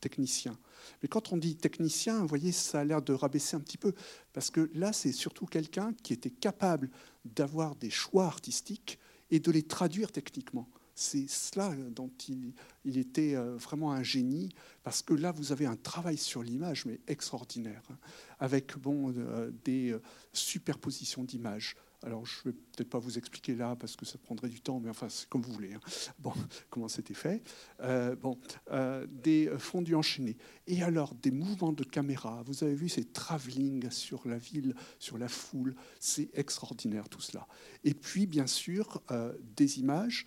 [0.05, 0.55] technicien.
[1.01, 3.95] Mais quand on dit technicien, vous voyez, ça a l'air de rabaisser un petit peu,
[4.33, 6.91] parce que là, c'est surtout quelqu'un qui était capable
[7.25, 8.99] d'avoir des choix artistiques
[9.31, 10.69] et de les traduire techniquement.
[10.93, 14.49] C'est cela dont il, était euh, vraiment un génie,
[14.83, 17.97] parce que là, vous avez un travail sur l'image, mais extraordinaire, hein,
[18.39, 20.01] avec bon, euh, des euh,
[20.33, 21.75] superpositions d'images,
[22.05, 24.79] alors, je ne vais peut-être pas vous expliquer là parce que ça prendrait du temps,
[24.79, 25.73] mais enfin, c'est comme vous voulez.
[25.73, 25.79] Hein.
[26.19, 26.33] Bon,
[26.69, 27.41] comment c'était fait
[27.81, 28.37] euh, Bon,
[28.71, 30.37] euh, des fondus enchaînés.
[30.67, 32.43] Et alors, des mouvements de caméra.
[32.45, 35.75] Vous avez vu ces travelling sur la ville, sur la foule.
[35.99, 37.47] C'est extraordinaire tout cela.
[37.83, 40.25] Et puis, bien sûr, euh, des images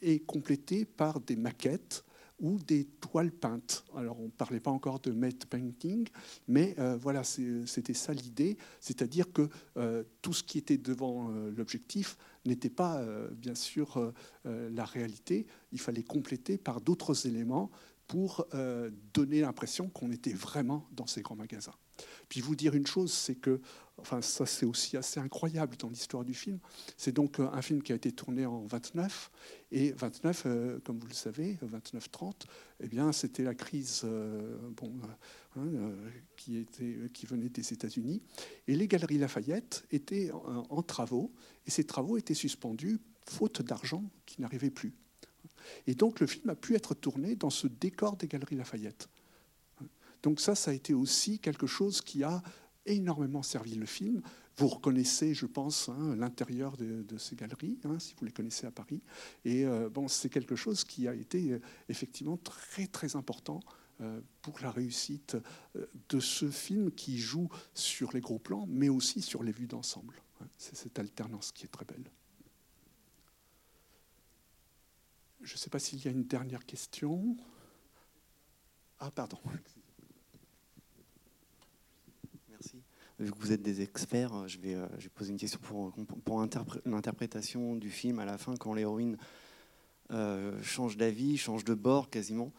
[0.00, 2.06] et complétées par des maquettes
[2.42, 3.84] ou des toiles peintes.
[3.96, 6.08] Alors on ne parlait pas encore de matte painting,
[6.48, 11.50] mais euh, voilà, c'était ça l'idée, c'est-à-dire que euh, tout ce qui était devant euh,
[11.56, 14.12] l'objectif n'était pas bien sûr
[14.44, 17.70] la réalité, il fallait compléter par d'autres éléments
[18.08, 18.48] pour
[19.14, 21.76] donner l'impression qu'on était vraiment dans ces grands magasins.
[22.28, 23.60] Puis vous dire une chose, c'est que,
[24.02, 26.58] enfin ça c'est aussi assez incroyable dans l'histoire du film,
[26.96, 29.30] c'est donc euh, un film qui a été tourné en 29,
[29.70, 32.32] et 29, euh, comme vous le savez, 29-30,
[32.80, 34.58] eh bien c'était la crise euh,
[35.56, 35.62] hein,
[36.36, 38.22] qui venait des États-Unis,
[38.66, 41.32] et les Galeries Lafayette étaient en, travaux,
[41.66, 44.92] et ces travaux étaient suspendus faute d'argent qui n'arrivait plus.
[45.86, 49.08] Et donc le film a pu être tourné dans ce décor des Galeries Lafayette.
[50.22, 52.42] Donc ça, ça a été aussi quelque chose qui a
[52.86, 54.22] énormément servi le film.
[54.56, 58.70] Vous reconnaissez, je pense, hein, l'intérieur de, ces galeries, hein, si vous les connaissez à
[58.70, 59.02] Paris.
[59.44, 63.60] Et euh, bon, c'est quelque chose qui a été euh, effectivement très très important
[64.00, 65.36] euh, pour la réussite
[66.08, 70.22] de ce film qui joue sur les gros plans, mais aussi sur les vues d'ensemble.
[70.56, 72.10] C'est cette alternance qui est très belle.
[75.40, 77.36] Je ne sais pas s'il y a une dernière question.
[78.98, 79.38] Ah, pardon.
[83.22, 85.92] Vu que vous êtes des experts, euh, je vais, euh, poser une question pour,
[86.24, 86.40] pour
[86.84, 89.16] l'interprétation du film à la fin, quand l'héroïne
[90.10, 92.52] euh, change d'avis, change de bord quasiment,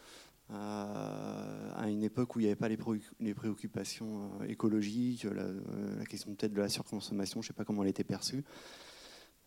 [0.50, 6.62] à une époque où il n'y avait pas les, préoccupations écologiques, la, question peut-être de
[6.62, 8.44] la surconsommation, je ne sais pas comment elle était perçue.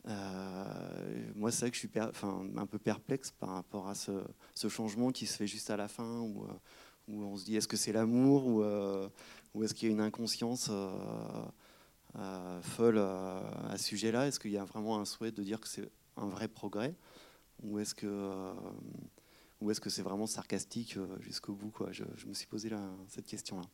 [0.05, 1.91] moi, c'est vrai que je suis
[2.57, 4.11] un peu perplexe par rapport à ce,
[4.55, 6.45] ce, changement qui se fait juste à la fin, où,
[7.07, 8.65] où on se dit est-ce que c'est l'amour ou
[9.57, 10.93] ou est-ce qu'il y a une inconscience euh,
[12.17, 13.41] euh, folle euh,
[13.71, 14.27] à ce sujet-là?
[14.27, 16.95] Est-ce qu'il y a vraiment un souhait de dire que c'est un vrai progrès?
[17.63, 18.53] Ou est-ce que
[19.63, 21.91] ou est-ce que c'est vraiment sarcastique jusqu'au bout quoi?
[21.91, 22.71] Je, me suis posé
[23.09, 23.65] cette question-là.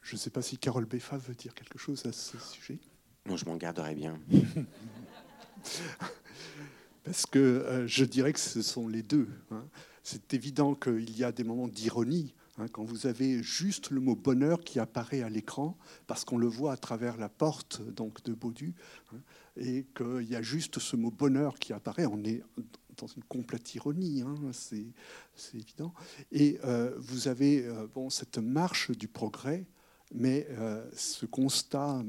[0.00, 2.78] Je ne sais pas si Carole Beffa veut dire quelque chose à ce sujet.
[3.26, 4.20] Non, je m'en garderai bien.
[7.02, 9.28] Parce que je dirais que ce sont les deux.
[9.50, 9.66] Hein
[10.02, 14.14] c'est évident qu'il y a des moments d'ironie hein, quand vous avez juste le mot
[14.14, 15.76] bonheur qui apparaît à l'écran
[16.06, 18.74] parce qu'on le voit à travers la porte donc de Baudu
[19.12, 19.18] hein,
[19.56, 22.06] et qu'il y a juste ce mot bonheur qui apparaît.
[22.06, 22.42] On est
[22.98, 25.94] dans une complète ironie, hein, c'est évident.
[26.32, 29.66] Et euh, vous avez euh, bon, cette marche du progrès,
[30.12, 32.02] mais euh, ce constat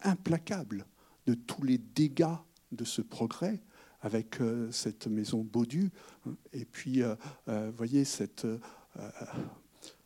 [0.00, 0.86] implacable
[1.26, 2.36] de tous les dégâts
[2.72, 3.62] de ce progrès
[4.06, 5.90] avec euh, cette maison Baudu,
[6.26, 7.16] hein, et puis, euh,
[7.48, 8.46] euh, vous voyez, cette,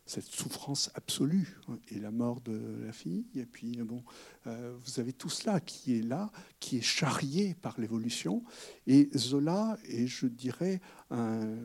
[0.07, 4.03] cette souffrance absolue, hein, et la mort de la fille, et puis, bon,
[4.45, 8.43] vous avez tout cela qui est là, qui est charrié par l'évolution,
[8.87, 10.81] et Zola est, je dirais,
[11.11, 11.57] un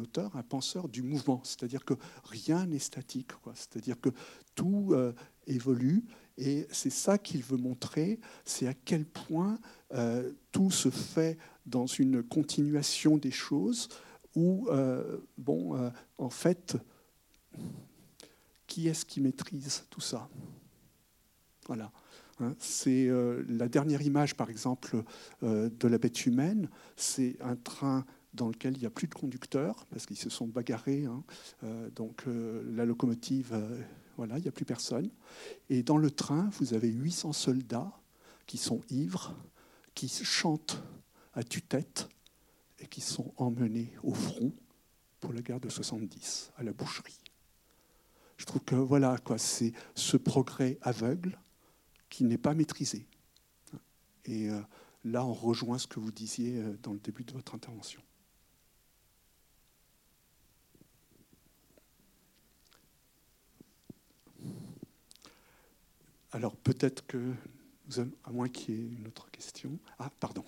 [0.00, 1.94] auteur, un penseur du mouvement, c'est-à-dire que
[2.24, 4.10] rien n'est statique, c'est-à-dire que
[4.56, 4.94] tout
[5.46, 6.04] évolue,
[6.38, 9.58] et c'est ça qu'il veut montrer, c'est à quel point
[9.94, 13.88] euh, tout se fait dans une continuation des choses,
[14.34, 16.76] où, euh, bon, euh, en fait,
[18.66, 20.28] qui est-ce qui maîtrise tout ça?
[21.66, 21.92] Voilà.
[22.40, 23.08] Hein, c'est
[23.48, 25.04] la dernière image, par exemple,
[25.42, 26.68] de la bête humaine.
[26.96, 30.48] C'est un train dans lequel il n'y a plus de conducteur, parce qu'ils se sont
[30.48, 31.04] bagarrés.
[31.04, 31.22] Hein.
[31.94, 33.54] donc la locomotive
[34.16, 35.10] voilà, il n'y a plus personne.
[35.68, 37.92] Et dans le train, vous avez 800 soldats
[38.46, 39.34] qui sont ivres,
[39.94, 40.82] qui chantent
[41.34, 42.08] à tue-tête
[42.78, 44.52] et qui sont emmenés au front
[45.20, 47.20] pour la guerre de 70, à la boucherie.
[48.36, 51.38] Je trouve que voilà, quoi, c'est ce progrès aveugle
[52.08, 53.06] qui n'est pas maîtrisé.
[54.24, 54.60] Et euh,
[55.04, 58.00] là, on rejoint ce que vous disiez euh, dans le début de votre intervention.
[66.32, 67.34] Alors peut-être que,
[68.24, 69.70] à moins qu'il y ait une autre question.
[69.98, 70.44] Ah, pardon.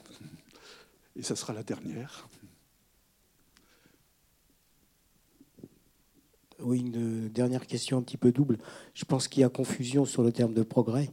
[1.14, 2.26] Et ça sera la dernière.
[6.60, 8.58] Oui, une dernière question un petit peu double.
[8.94, 11.10] Je pense qu'il y a confusion sur le terme de progrès,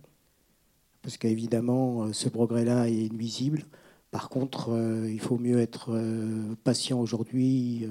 [1.01, 3.65] parce qu'évidemment, euh, ce progrès-là est nuisible.
[4.11, 7.87] Par contre, euh, il faut mieux être euh, patient aujourd'hui,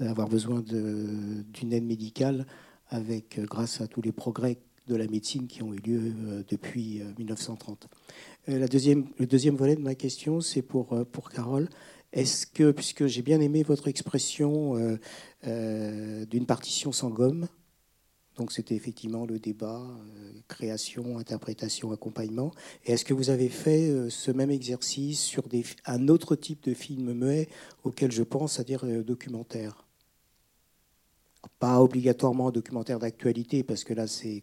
[0.00, 2.46] avoir besoin d'une aide médicale,
[2.88, 4.58] avec, grâce à tous les progrès
[4.90, 6.12] de la médecine qui ont eu lieu
[6.48, 7.88] depuis 1930.
[8.48, 11.68] La deuxième, le deuxième volet de ma question, c'est pour, pour Carole.
[12.12, 14.98] Est-ce que, puisque j'ai bien aimé votre expression euh,
[15.46, 17.46] euh, d'une partition sans gomme,
[18.36, 22.52] donc c'était effectivement le débat, euh, création, interprétation, accompagnement.
[22.84, 25.44] Est-ce que vous avez fait ce même exercice sur
[25.86, 27.48] un autre type de film muet
[27.84, 29.86] auquel je pense, c'est-à-dire documentaire?
[31.58, 34.42] Pas obligatoirement documentaire d'actualité, parce que là c'est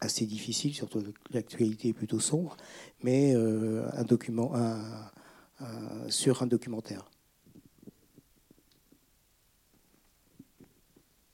[0.00, 2.56] assez difficile, surtout l'actualité est plutôt sombre,
[3.02, 5.10] mais un document, un,
[5.60, 7.08] euh, sur un documentaire.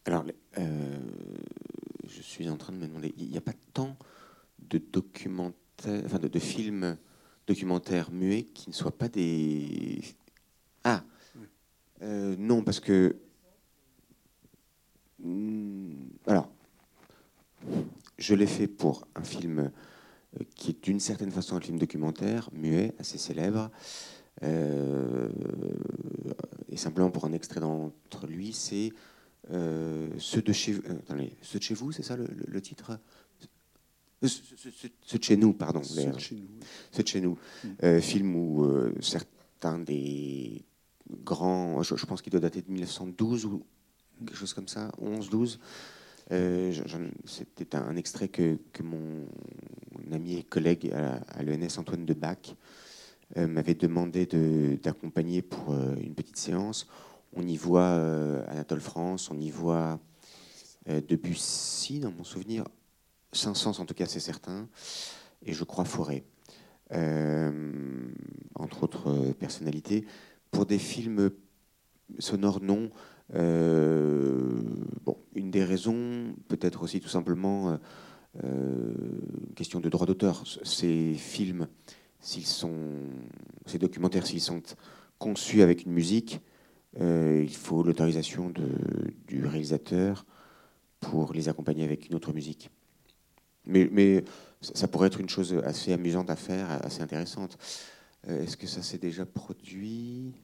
[0.05, 0.25] Alors,
[0.59, 0.99] euh,
[2.07, 3.97] je suis en train de me demander, il n'y a pas tant
[4.59, 6.99] de documentaires, enfin de, films
[7.47, 10.03] documentaires muets qui ne soient pas des.
[10.85, 11.03] Ah
[12.03, 13.17] euh, Non, parce que.
[15.19, 16.51] Hmm, alors,
[18.21, 19.71] je l'ai fait pour un film
[20.55, 23.71] qui est d'une certaine façon un film documentaire, muet, assez célèbre.
[24.43, 25.29] Euh,
[26.69, 28.93] et simplement pour un extrait d'entre lui, c'est
[29.51, 32.99] euh, ceux, de chez, euh, ceux de chez vous, c'est ça le, titre?
[34.23, 35.83] Ceux, de chez nous, pardon.
[35.83, 36.49] Ceux de chez nous.
[36.93, 37.39] Ceux de chez nous.
[37.65, 38.01] Mm.
[38.01, 38.67] film où
[39.01, 40.65] certains des
[41.25, 43.65] grands, je, je pense qu'il doit dater de 1912 ou
[44.25, 45.59] quelque chose comme ça, 11, 12.
[46.33, 46.73] Euh,
[47.25, 49.27] c'était un extrait que, mon,
[50.13, 52.57] ami et collègue à, l'ENS, Antoine Debac,
[53.37, 54.27] euh, m'avait demandé
[54.83, 56.89] d'accompagner pour euh, une petite séance.
[57.33, 57.95] On y voit
[58.49, 60.01] Anatole France, on y voit
[60.89, 62.65] Debussy, dans mon souvenir,
[63.33, 64.69] Saint-Saëns en tout cas, c'est certain,
[65.47, 66.25] et je crois Forêt,
[68.57, 70.07] entre autres personnalités.
[70.51, 71.31] Pour des films
[72.19, 72.91] sonores, non.
[73.35, 74.63] Euh,
[75.05, 77.79] bon, une des raisons, peut-être aussi tout simplement
[78.43, 78.93] euh,
[79.49, 80.45] une question de droit d'auteur.
[80.65, 81.69] Ces films,
[82.21, 82.75] s'ils sont,
[83.67, 84.63] ces documentaires, s'ils sont
[85.19, 86.41] conçus avec une musique,
[87.01, 88.53] euh, il faut l'autorisation
[89.29, 90.27] du réalisateur
[90.99, 92.71] pour les accompagner avec une autre musique.
[93.67, 94.25] Mais, mais,
[94.61, 97.57] ça pourrait être une chose assez amusante à faire, assez intéressante.
[98.29, 100.35] Est-ce que ça s'est déjà produit?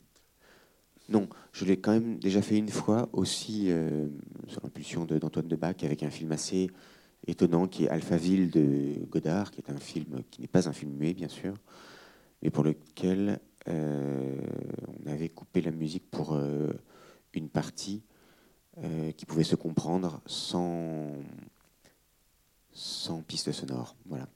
[1.08, 4.08] Non, je l'ai quand même déjà fait une fois aussi euh,
[4.48, 6.68] sur l'impulsion d'Antoine de, Debac avec un film assez
[7.28, 10.92] étonnant qui est Alphaville de Godard, qui est un film qui n'est pas un film
[10.92, 11.54] muet bien sûr,
[12.42, 13.38] mais pour lequel
[13.68, 14.36] euh,
[15.04, 16.72] on avait coupé la musique pour euh,
[17.34, 18.02] une partie
[19.16, 21.10] qui pouvait se comprendre sans,
[22.72, 23.96] sans piste sonore.
[24.04, 24.28] Voilà.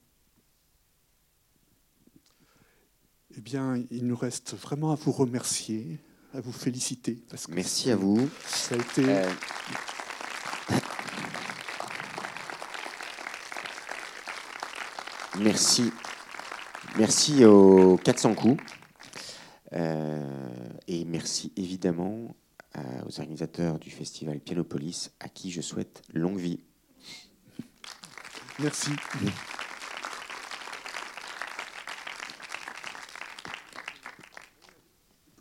[3.36, 5.98] Eh bien, il nous reste vraiment à vous remercier
[6.34, 7.18] à vous féliciter.
[7.28, 8.30] Parce que Merci à vous.
[8.46, 9.04] Ça a été.
[9.08, 9.30] Euh,
[15.40, 15.92] merci.
[16.98, 18.62] Merci aux 400 coups.
[19.72, 20.48] Euh,
[20.88, 22.34] et merci évidemment
[23.06, 26.60] aux organisateurs du festival Pianopolis, à qui je souhaite longue vie.
[28.58, 28.90] Merci.